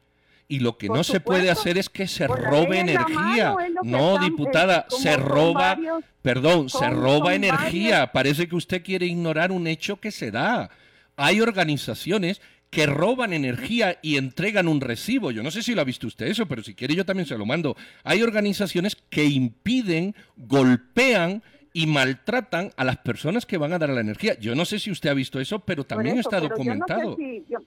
Y 0.49 0.59
lo 0.59 0.77
que 0.77 0.87
no 0.87 1.03
se 1.03 1.19
puede 1.19 1.49
hacer 1.49 1.77
es 1.77 1.89
que 1.89 2.07
se 2.07 2.25
robe 2.25 2.79
energía. 2.79 3.55
no, 3.83 4.17
diputada, 4.19 4.85
se 4.89 5.17
roba, 5.17 5.77
perdón, 6.21 6.69
se 6.69 6.89
roba 6.89 7.35
energía. 7.35 8.11
Parece 8.13 8.47
que 8.47 8.55
usted 8.55 8.81
quiere 8.81 9.05
ignorar 9.05 9.51
un 9.51 9.67
hecho 9.67 9.99
que 9.99 10.11
se 10.11 10.31
da 10.31 10.69
hay 11.17 11.41
organizaciones 11.41 12.39
que 12.69 12.85
roban 12.85 13.33
energía 13.33 13.97
y 14.01 14.17
entregan 14.17 14.67
un 14.67 14.79
recibo. 14.79 15.31
Yo 15.31 15.41
no 15.41 15.51
sé 15.51 15.63
si 15.63 15.73
lo 15.73 15.81
ha 15.81 15.85
visto 15.85 16.07
usted 16.07 16.27
eso, 16.27 16.47
pero 16.47 16.63
si 16.63 16.75
quiere 16.75 16.95
yo 16.95 17.05
también 17.05 17.27
se 17.27 17.37
lo 17.37 17.45
mando. 17.45 17.75
Hay 18.03 18.21
organizaciones 18.21 18.95
que 19.09 19.25
impiden, 19.25 20.15
golpean 20.35 21.43
y 21.77 21.85
maltratan 21.85 22.71
a 22.75 22.83
las 22.83 22.97
personas 22.97 23.45
que 23.45 23.59
van 23.59 23.71
a 23.71 23.77
dar 23.77 23.91
la 23.91 24.01
energía. 24.01 24.33
Yo 24.39 24.55
no 24.55 24.65
sé 24.65 24.79
si 24.79 24.89
usted 24.89 25.11
ha 25.11 25.13
visto 25.13 25.39
eso, 25.39 25.59
pero 25.59 25.83
también 25.83 26.17
está 26.17 26.39
documentado. 26.39 27.15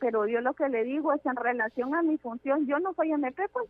pero 0.01 0.27
yo 0.27 0.41
lo 0.41 0.53
que 0.53 0.69
le 0.69 0.83
digo 0.83 1.13
es 1.15 1.25
en 1.25 1.37
relación 1.37 1.95
a 1.95 2.03
mi 2.03 2.19
función, 2.19 2.67
yo 2.67 2.81
no 2.81 2.93
soy 2.95 3.13
MP, 3.13 3.41
pues. 3.53 3.69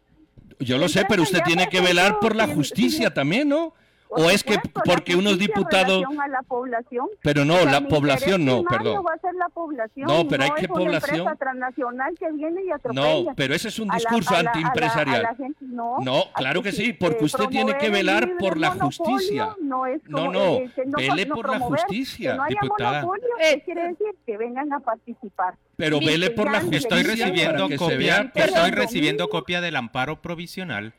Yo 0.59 0.79
lo 0.79 0.89
sé, 0.89 1.05
pero 1.07 1.25
usted 1.25 1.41
tiene 1.45 1.69
que 1.69 1.83
velar 1.83 2.21
por 2.21 2.35
la 2.35 2.47
justicia 2.47 3.13
también, 3.13 3.51
¿no? 3.51 3.75
O 4.13 4.29
es 4.29 4.43
que 4.45 4.59
porque 4.85 5.15
unos 5.15 5.39
diputados... 5.39 6.01
relación 6.03 6.21
a 6.21 6.29
la 6.29 6.43
población. 6.43 7.07
Pero 7.23 7.45
no, 7.45 7.55
O 7.55 7.63
sea, 7.63 7.73
la 7.81 7.89
población 7.89 8.45
no, 8.45 8.65
perdón. 8.65 9.05
va 9.07 9.15
a 9.15 9.19
ser 9.19 9.35
la 9.35 9.49
población, 9.49 10.07
No, 10.09 10.27
pero 10.29 10.43
hay 10.45 10.51
es 10.57 10.61
que 10.61 10.69
población- 10.69 11.29
transnacional 11.39 12.15
que 12.19 12.31
viene 12.33 12.63
y 12.65 12.93
No, 12.95 13.27
pero 13.37 13.55
ese 13.55 13.69
es 13.69 13.79
un 13.79 13.89
discurso 13.89 14.31
a 14.31 14.35
la- 14.35 14.39
a 14.41 14.43
la- 14.43 14.51
antiempresarial. 14.51 15.21
a 15.27 15.31
la 15.31 15.35
gente. 15.37 15.59
No, 15.65 15.97
No, 16.01 16.25
claro 16.35 16.63
que 16.63 16.73
sí, 16.73 16.93
porque 16.93 17.21
eh, 17.23 17.27
usted 17.27 17.47
tiene 17.47 17.77
que 17.79 17.89
velar 17.91 18.29
por 18.39 18.59
la 18.59 18.71
justicia. 18.71 19.57
No, 19.61 19.87
es 19.87 20.03
No, 20.09 20.19
como, 20.19 20.33
no, 20.33 20.55
eh, 20.57 20.71
que 20.75 20.83
vele 20.97 21.27
no 21.27 21.35
por 21.37 21.51
la 21.51 21.59
justicia, 21.61 22.33
Que 22.33 22.37
no 22.37 22.43
haya 22.45 22.57
diputada. 22.63 23.07
Eh, 23.41 23.55
¿qué 23.57 23.63
quiere 23.65 23.83
decir? 23.89 24.07
Que 24.27 24.37
vengan 24.37 24.73
a 24.73 24.81
participar. 24.81 25.55
Pero 25.77 25.99
vele 26.01 26.31
por 26.31 26.51
la 26.51 26.61
justicia 26.61 26.79
Estoy 26.89 27.03
recibiendo 27.05 27.69
copia, 27.77 28.31
estoy 28.35 28.71
recibiendo 28.73 29.29
copia 29.29 29.61
del 29.61 29.77
amparo 29.77 30.21
provisional 30.21 30.93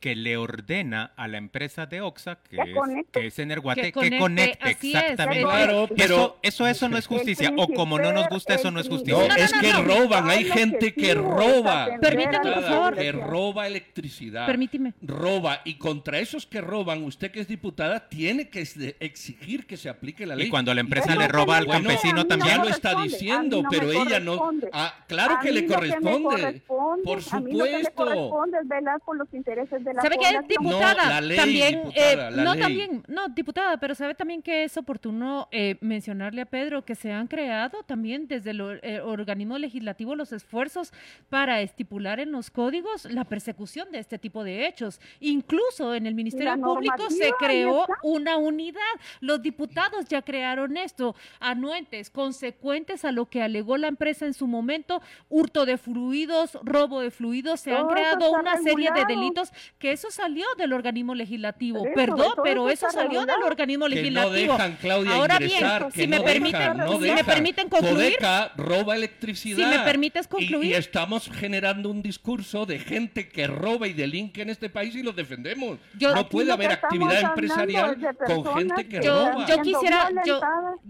que 0.00 0.14
le 0.14 0.36
ordena 0.36 1.12
a 1.16 1.26
la 1.26 1.38
empresa 1.38 1.86
de 1.86 2.00
Oxa, 2.00 2.36
que, 2.48 2.56
Que 2.56 2.62
es, 2.62 3.06
que 3.12 3.26
es 3.26 3.38
Energuate, 3.38 3.92
Que 3.92 3.92
que 4.10 4.18
conecte, 4.18 4.70
es, 4.70 4.84
exactamente. 4.84 5.42
Claro, 5.42 5.88
pero- 5.96 6.04
eso, 6.14 6.38
eso, 6.42 6.66
eso 6.68 6.88
no 6.88 6.96
es 6.98 7.06
justicia. 7.06 7.52
O 7.56 7.68
como 7.68 7.98
no 7.98 8.12
nos 8.12 8.28
gusta, 8.28 8.54
eso 8.54 8.70
no 8.70 8.78
es 8.80 8.88
No, 8.88 8.96
justicia. 8.96 9.28
no, 9.28 9.34
es 9.34 9.52
que 9.52 9.72
no. 9.72 9.82
roban, 9.82 10.28
hay 10.30 10.44
gente 10.44 10.94
que 10.94 11.14
roba. 11.14 11.88
Permítame, 12.00 12.52
por 12.52 12.62
favor. 12.64 12.94
Que 12.96 13.12
roba 13.12 13.66
electricidad. 13.66 14.46
Permíteme. 14.46 14.94
Roba. 15.02 15.62
Y 15.64 15.74
contra 15.74 16.18
esos 16.20 16.46
que 16.46 16.60
roban, 16.60 17.02
usted 17.02 17.30
que 17.30 17.40
es 17.40 17.48
diputada, 17.48 18.08
tiene 18.08 18.48
que 18.48 18.60
exigir 19.00 19.66
que 19.66 19.76
se 19.76 19.88
aplique 19.88 20.26
la 20.26 20.36
ley. 20.36 20.46
Y 20.46 20.50
cuando 20.50 20.72
la 20.74 20.80
empresa 20.80 21.14
le 21.16 21.26
roba 21.28 21.56
al 21.56 21.66
Bueno, 21.66 21.88
campesino 21.88 22.24
también. 22.26 22.56
Ya 22.58 22.64
lo 22.64 22.70
está 22.70 23.02
diciendo, 23.02 23.62
pero 23.70 23.90
ella 23.90 24.20
no. 24.20 24.50
Ah, 24.72 24.94
claro 25.08 25.38
que 25.42 25.50
le 25.52 25.66
corresponde. 25.66 26.62
Por 26.68 27.20
A 27.32 27.40
mí 27.40 27.52
lo 27.52 27.64
que 27.64 27.70
me 27.72 27.84
supuesto. 27.84 27.94
corresponde 27.94 28.58
es 28.62 28.68
velar 28.68 29.00
por 29.00 29.16
los 29.16 29.32
intereses 29.34 29.84
de 29.84 29.87
la 29.94 30.02
¿Sabe 30.02 30.16
qué, 30.16 30.26
población. 30.26 30.46
diputada? 30.48 31.04
No, 31.04 31.10
la 31.10 31.20
ley, 31.20 31.36
también, 31.36 31.74
diputada, 31.82 32.12
eh, 32.12 32.16
la 32.16 32.44
no, 32.44 32.54
ley. 32.54 32.62
también, 32.62 33.04
no, 33.08 33.28
diputada, 33.28 33.76
pero 33.78 33.94
sabe 33.94 34.14
también 34.14 34.42
que 34.42 34.64
es 34.64 34.76
oportuno 34.76 35.48
eh, 35.50 35.76
mencionarle 35.80 36.42
a 36.42 36.46
Pedro 36.46 36.84
que 36.84 36.94
se 36.94 37.12
han 37.12 37.26
creado 37.26 37.82
también 37.82 38.28
desde 38.28 38.50
el 38.50 38.80
eh, 38.82 39.00
organismo 39.00 39.58
legislativo 39.58 40.14
los 40.14 40.32
esfuerzos 40.32 40.92
para 41.28 41.60
estipular 41.60 42.20
en 42.20 42.32
los 42.32 42.50
códigos 42.50 43.04
la 43.06 43.24
persecución 43.24 43.90
de 43.92 43.98
este 43.98 44.18
tipo 44.18 44.44
de 44.44 44.66
hechos. 44.66 45.00
Incluso 45.20 45.94
en 45.94 46.06
el 46.06 46.14
Ministerio 46.14 46.56
Público 46.60 47.10
se 47.10 47.30
creó 47.38 47.86
una 48.02 48.36
unidad. 48.36 48.80
Los 49.20 49.42
diputados 49.42 50.06
ya 50.08 50.22
crearon 50.22 50.76
esto, 50.76 51.14
anuentes, 51.40 52.10
consecuentes 52.10 53.04
a 53.04 53.12
lo 53.12 53.26
que 53.26 53.42
alegó 53.42 53.76
la 53.76 53.88
empresa 53.88 54.26
en 54.26 54.34
su 54.34 54.46
momento, 54.46 55.02
hurto 55.28 55.66
de 55.66 55.78
fluidos, 55.78 56.58
robo 56.62 57.00
de 57.00 57.10
fluidos, 57.10 57.60
se 57.60 57.74
han 57.74 57.86
creado 57.88 58.32
una 58.32 58.58
serie 58.58 58.90
de 58.92 59.04
delitos 59.06 59.52
que 59.78 59.92
eso 59.92 60.10
salió 60.10 60.44
del 60.56 60.72
organismo 60.72 61.14
legislativo. 61.14 61.84
Eso, 61.84 61.94
Perdón, 61.94 62.32
pero 62.42 62.68
eso 62.68 62.90
salió 62.90 63.24
del 63.24 63.42
organismo 63.44 63.86
Que 63.86 63.94
no 63.94 64.00
legislativo. 64.00 64.52
dejan, 64.54 64.76
Claudia, 64.80 65.12
Ahora 65.14 65.34
ingresar, 65.36 65.80
bien, 65.82 65.92
que 65.92 66.00
si 66.00 66.06
no 66.08 66.16
me 66.18 66.22
permiten, 66.24 66.76
no 66.76 66.92
si 67.00 67.10
me 67.12 67.24
permiten 67.24 67.68
concluir, 67.68 68.16
Codeca 68.18 68.52
roba 68.56 68.96
electricidad. 68.96 69.70
Si 69.70 69.78
me 69.78 69.84
permites 69.84 70.26
Y- 70.26 70.28
concluir. 70.28 70.70
Y, 70.72 70.74
estamos 70.74 71.30
generando 71.30 71.90
un 71.90 72.02
discurso 72.02 72.66
de 72.66 72.80
gente 72.80 73.28
que 73.28 73.46
roba 73.46 73.86
y 73.86 73.92
delinque 73.92 74.42
en 74.42 74.50
este 74.50 74.68
país 74.68 74.96
y 74.96 75.02
lo 75.04 75.12
defendemos. 75.12 75.78
Yo- 75.96 76.12
no 76.12 76.28
puede 76.28 76.50
haber 76.50 76.72
actividad 76.72 77.20
empresarial 77.20 77.96
con 78.26 78.44
gente 78.56 78.88
que 78.88 79.00
roba. 79.00 79.46
yo 79.46 79.62
quisiera, 79.62 80.08
yo, 80.26 80.40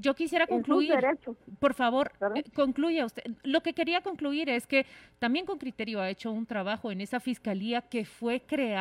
yo 0.00 0.14
quisiera 0.14 0.46
concluir. 0.46 0.94
Por 1.60 1.74
favor, 1.74 2.10
eh, 2.34 2.42
concluya 2.54 3.04
usted. 3.04 3.22
Lo 3.42 3.62
que 3.62 3.74
quería 3.74 4.00
concluir 4.00 4.48
es 4.48 4.66
que 4.66 4.86
también 5.18 5.44
con 5.44 5.58
criterio 5.58 6.00
ha 6.00 6.08
hecho 6.08 6.30
un 6.32 6.46
trabajo 6.46 6.90
en 6.90 7.02
esa 7.02 7.20
fiscalía 7.20 7.82
que 7.82 8.06
fue 8.06 8.40
creada 8.40 8.77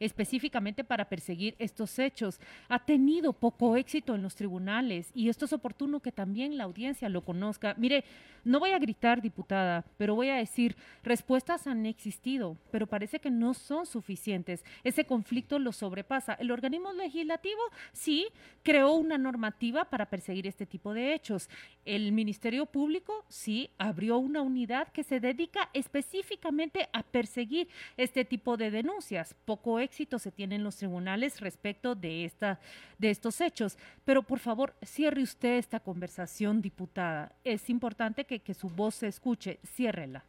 específicamente 0.00 0.84
para 0.84 1.08
perseguir 1.08 1.54
estos 1.58 1.98
hechos. 1.98 2.40
Ha 2.68 2.84
tenido 2.84 3.32
poco 3.32 3.76
éxito 3.76 4.14
en 4.14 4.22
los 4.22 4.34
tribunales 4.34 5.10
y 5.14 5.28
esto 5.28 5.44
es 5.44 5.52
oportuno 5.52 6.00
que 6.00 6.12
también 6.12 6.56
la 6.56 6.64
audiencia 6.64 7.08
lo 7.08 7.22
conozca. 7.22 7.74
Mire, 7.76 8.04
no 8.44 8.60
voy 8.60 8.70
a 8.70 8.78
gritar, 8.78 9.20
diputada, 9.20 9.84
pero 9.96 10.14
voy 10.14 10.28
a 10.28 10.36
decir, 10.36 10.76
respuestas 11.02 11.66
han 11.66 11.84
existido, 11.86 12.56
pero 12.70 12.86
parece 12.86 13.18
que 13.18 13.30
no 13.30 13.54
son 13.54 13.86
suficientes. 13.86 14.64
Ese 14.84 15.04
conflicto 15.04 15.58
lo 15.58 15.72
sobrepasa. 15.72 16.34
El 16.34 16.50
organismo 16.50 16.92
legislativo 16.92 17.60
sí 17.92 18.28
creó 18.62 18.92
una 18.92 19.18
normativa 19.18 19.84
para 19.84 20.06
perseguir 20.06 20.46
este 20.46 20.66
tipo 20.66 20.94
de 20.94 21.14
hechos. 21.14 21.50
El 21.84 22.12
Ministerio 22.12 22.66
Público 22.66 23.24
sí 23.28 23.70
abrió 23.78 24.18
una 24.18 24.42
unidad 24.42 24.88
que 24.88 25.02
se 25.02 25.20
dedica 25.20 25.68
específicamente 25.72 26.88
a 26.92 27.02
perseguir 27.02 27.68
este 27.96 28.24
tipo 28.24 28.56
de 28.56 28.70
denuncias. 28.70 29.17
Poco 29.44 29.78
éxito 29.78 30.18
se 30.18 30.32
tiene 30.32 30.56
en 30.56 30.64
los 30.64 30.76
tribunales 30.76 31.40
respecto 31.40 31.94
de, 31.94 32.24
esta, 32.24 32.60
de 32.98 33.10
estos 33.10 33.40
hechos. 33.40 33.78
Pero 34.04 34.22
por 34.22 34.38
favor, 34.38 34.74
cierre 34.82 35.22
usted 35.22 35.58
esta 35.58 35.80
conversación, 35.80 36.62
diputada. 36.62 37.32
Es 37.44 37.70
importante 37.70 38.24
que, 38.24 38.40
que 38.40 38.54
su 38.54 38.68
voz 38.68 38.96
se 38.96 39.08
escuche. 39.08 39.58
Ciérrela. 39.64 40.24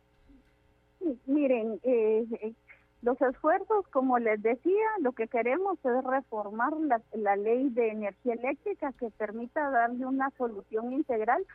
Miren, 1.26 1.80
eh, 1.84 2.26
eh, 2.42 2.54
los 3.02 3.20
esfuerzos, 3.22 3.88
como 3.90 4.20
les 4.20 4.42
decía, 4.42 4.86
lo 5.02 5.14
que 5.14 5.28
queremos 5.28 5.78
es 5.84 6.04
reformar 6.04 6.74
la, 6.74 7.02
la 7.14 7.36
ley 7.38 7.70
de 7.70 7.90
energía 7.90 8.34
eléctrica 8.34 8.92
que 8.94 9.10
permita 9.12 9.70
darle 9.70 10.06
una 10.06 10.30
solución 10.32 10.92
integral 10.92 11.46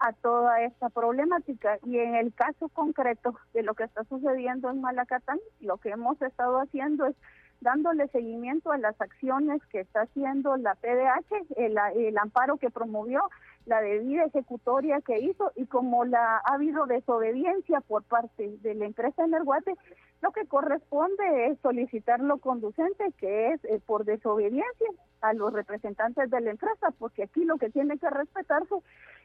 a 0.00 0.12
toda 0.14 0.62
esta 0.62 0.88
problemática. 0.88 1.78
Y 1.84 1.98
en 1.98 2.14
el 2.14 2.34
caso 2.34 2.68
concreto 2.70 3.36
de 3.52 3.62
lo 3.62 3.74
que 3.74 3.84
está 3.84 4.04
sucediendo 4.04 4.70
en 4.70 4.80
Malacatán, 4.80 5.38
lo 5.60 5.76
que 5.78 5.90
hemos 5.90 6.20
estado 6.22 6.58
haciendo 6.58 7.06
es 7.06 7.14
dándole 7.60 8.08
seguimiento 8.08 8.72
a 8.72 8.78
las 8.78 8.98
acciones 9.00 9.60
que 9.66 9.80
está 9.80 10.02
haciendo 10.02 10.56
la 10.56 10.74
PDH, 10.76 11.58
el, 11.58 12.18
amparo 12.18 12.56
que 12.56 12.70
promovió, 12.70 13.20
la 13.66 13.82
debida 13.82 14.24
ejecutoria 14.24 15.02
que 15.02 15.20
hizo 15.20 15.52
y 15.54 15.66
como 15.66 16.06
la 16.06 16.38
ha 16.38 16.54
habido 16.54 16.86
desobediencia 16.86 17.82
por 17.82 18.02
parte 18.02 18.56
de 18.62 18.74
la 18.74 18.86
empresa 18.86 19.24
Energuate, 19.24 19.74
lo 20.22 20.32
que 20.32 20.46
corresponde 20.46 21.46
es 21.46 21.58
solicitar 21.60 22.20
lo 22.20 22.38
conducente, 22.38 23.12
que 23.18 23.52
es 23.52 23.64
eh, 23.64 23.80
por 23.84 24.06
desobediencia 24.06 24.88
a 25.20 25.32
los 25.32 25.52
representantes 25.52 26.30
de 26.30 26.40
la 26.40 26.50
empresa, 26.50 26.90
porque 26.98 27.24
aquí 27.24 27.44
lo 27.44 27.58
que 27.58 27.70
tiene 27.70 27.98
que 27.98 28.10
respetarse 28.10 28.74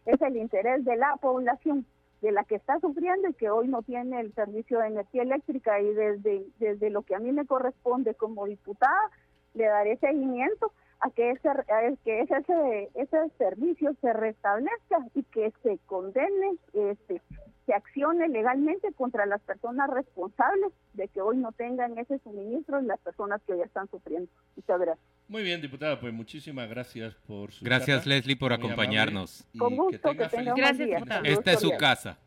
es 0.06 0.22
el 0.22 0.38
interés 0.38 0.86
de 0.86 0.96
la 0.96 1.16
población 1.18 1.86
de 2.22 2.32
la 2.32 2.44
que 2.44 2.56
está 2.56 2.80
sufriendo 2.80 3.30
y 3.30 3.34
que 3.34 3.50
hoy 3.50 3.68
no 3.68 3.82
tiene 3.84 4.20
el 4.20 4.34
servicio 4.34 4.80
de 4.80 4.88
energía 4.88 5.24
eléctrica. 5.24 5.80
Y 5.80 5.94
desde, 5.94 6.46
desde 6.60 6.90
lo 6.90 7.04
que 7.04 7.16
a 7.16 7.20
mí 7.20 7.32
me 7.32 7.46
corresponde 7.46 8.16
como 8.16 8.46
diputada, 8.46 9.12
le 9.54 9.66
daré 9.66 9.98
seguimiento 9.98 10.72
a 11.02 11.10
que 11.12 11.32
ese, 11.32 11.50
a 11.50 11.64
que 12.04 12.22
ese, 12.22 12.90
ese 12.96 13.30
servicio 13.38 13.94
se 14.02 14.14
restablezca 14.14 14.98
y 15.14 15.24
que 15.24 15.54
se 15.62 15.78
condene, 15.86 16.58
este, 16.74 17.22
se 17.66 17.74
accione 17.74 18.28
legalmente 18.30 18.94
contra 18.94 19.26
las 19.26 19.42
personas 19.42 19.90
responsables 19.90 20.72
de 20.94 21.08
que 21.08 21.22
hoy 21.22 21.38
no 21.38 21.52
tengan 21.52 21.98
ese 21.98 22.20
suministro 22.20 22.82
y 22.82 22.86
las 22.86 23.00
personas 23.00 23.42
que 23.46 23.54
hoy 23.54 23.62
están 23.62 23.90
sufriendo. 23.90 24.30
Muchas 24.56 24.80
gracias. 24.80 25.08
Muy 25.28 25.42
bien, 25.44 25.62
diputada, 25.62 26.00
pues 26.00 26.14
muchísimas 26.14 26.70
gracias 26.70 27.16
por 27.28 27.52
su 27.52 27.66
Gracias, 27.66 28.00
charla. 28.02 28.16
Leslie, 28.16 28.36
por 28.36 28.52
Muy 28.52 28.60
acompañarnos. 28.60 29.48
Con 29.58 29.76
gusto, 29.76 30.12
que 30.12 30.18
tenga 30.18 30.30
tengan 30.30 30.30
feliz 30.30 30.54
Gracias, 30.56 31.00
buen 31.00 31.24
día. 31.24 31.32
Esta 31.32 31.52
es 31.54 31.60
su 31.60 31.72
casa. 31.72 32.20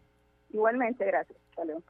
Igualmente, 0.51 1.05
gracias. 1.05 1.39
Hasta 1.51 1.65
luego. 1.65 1.83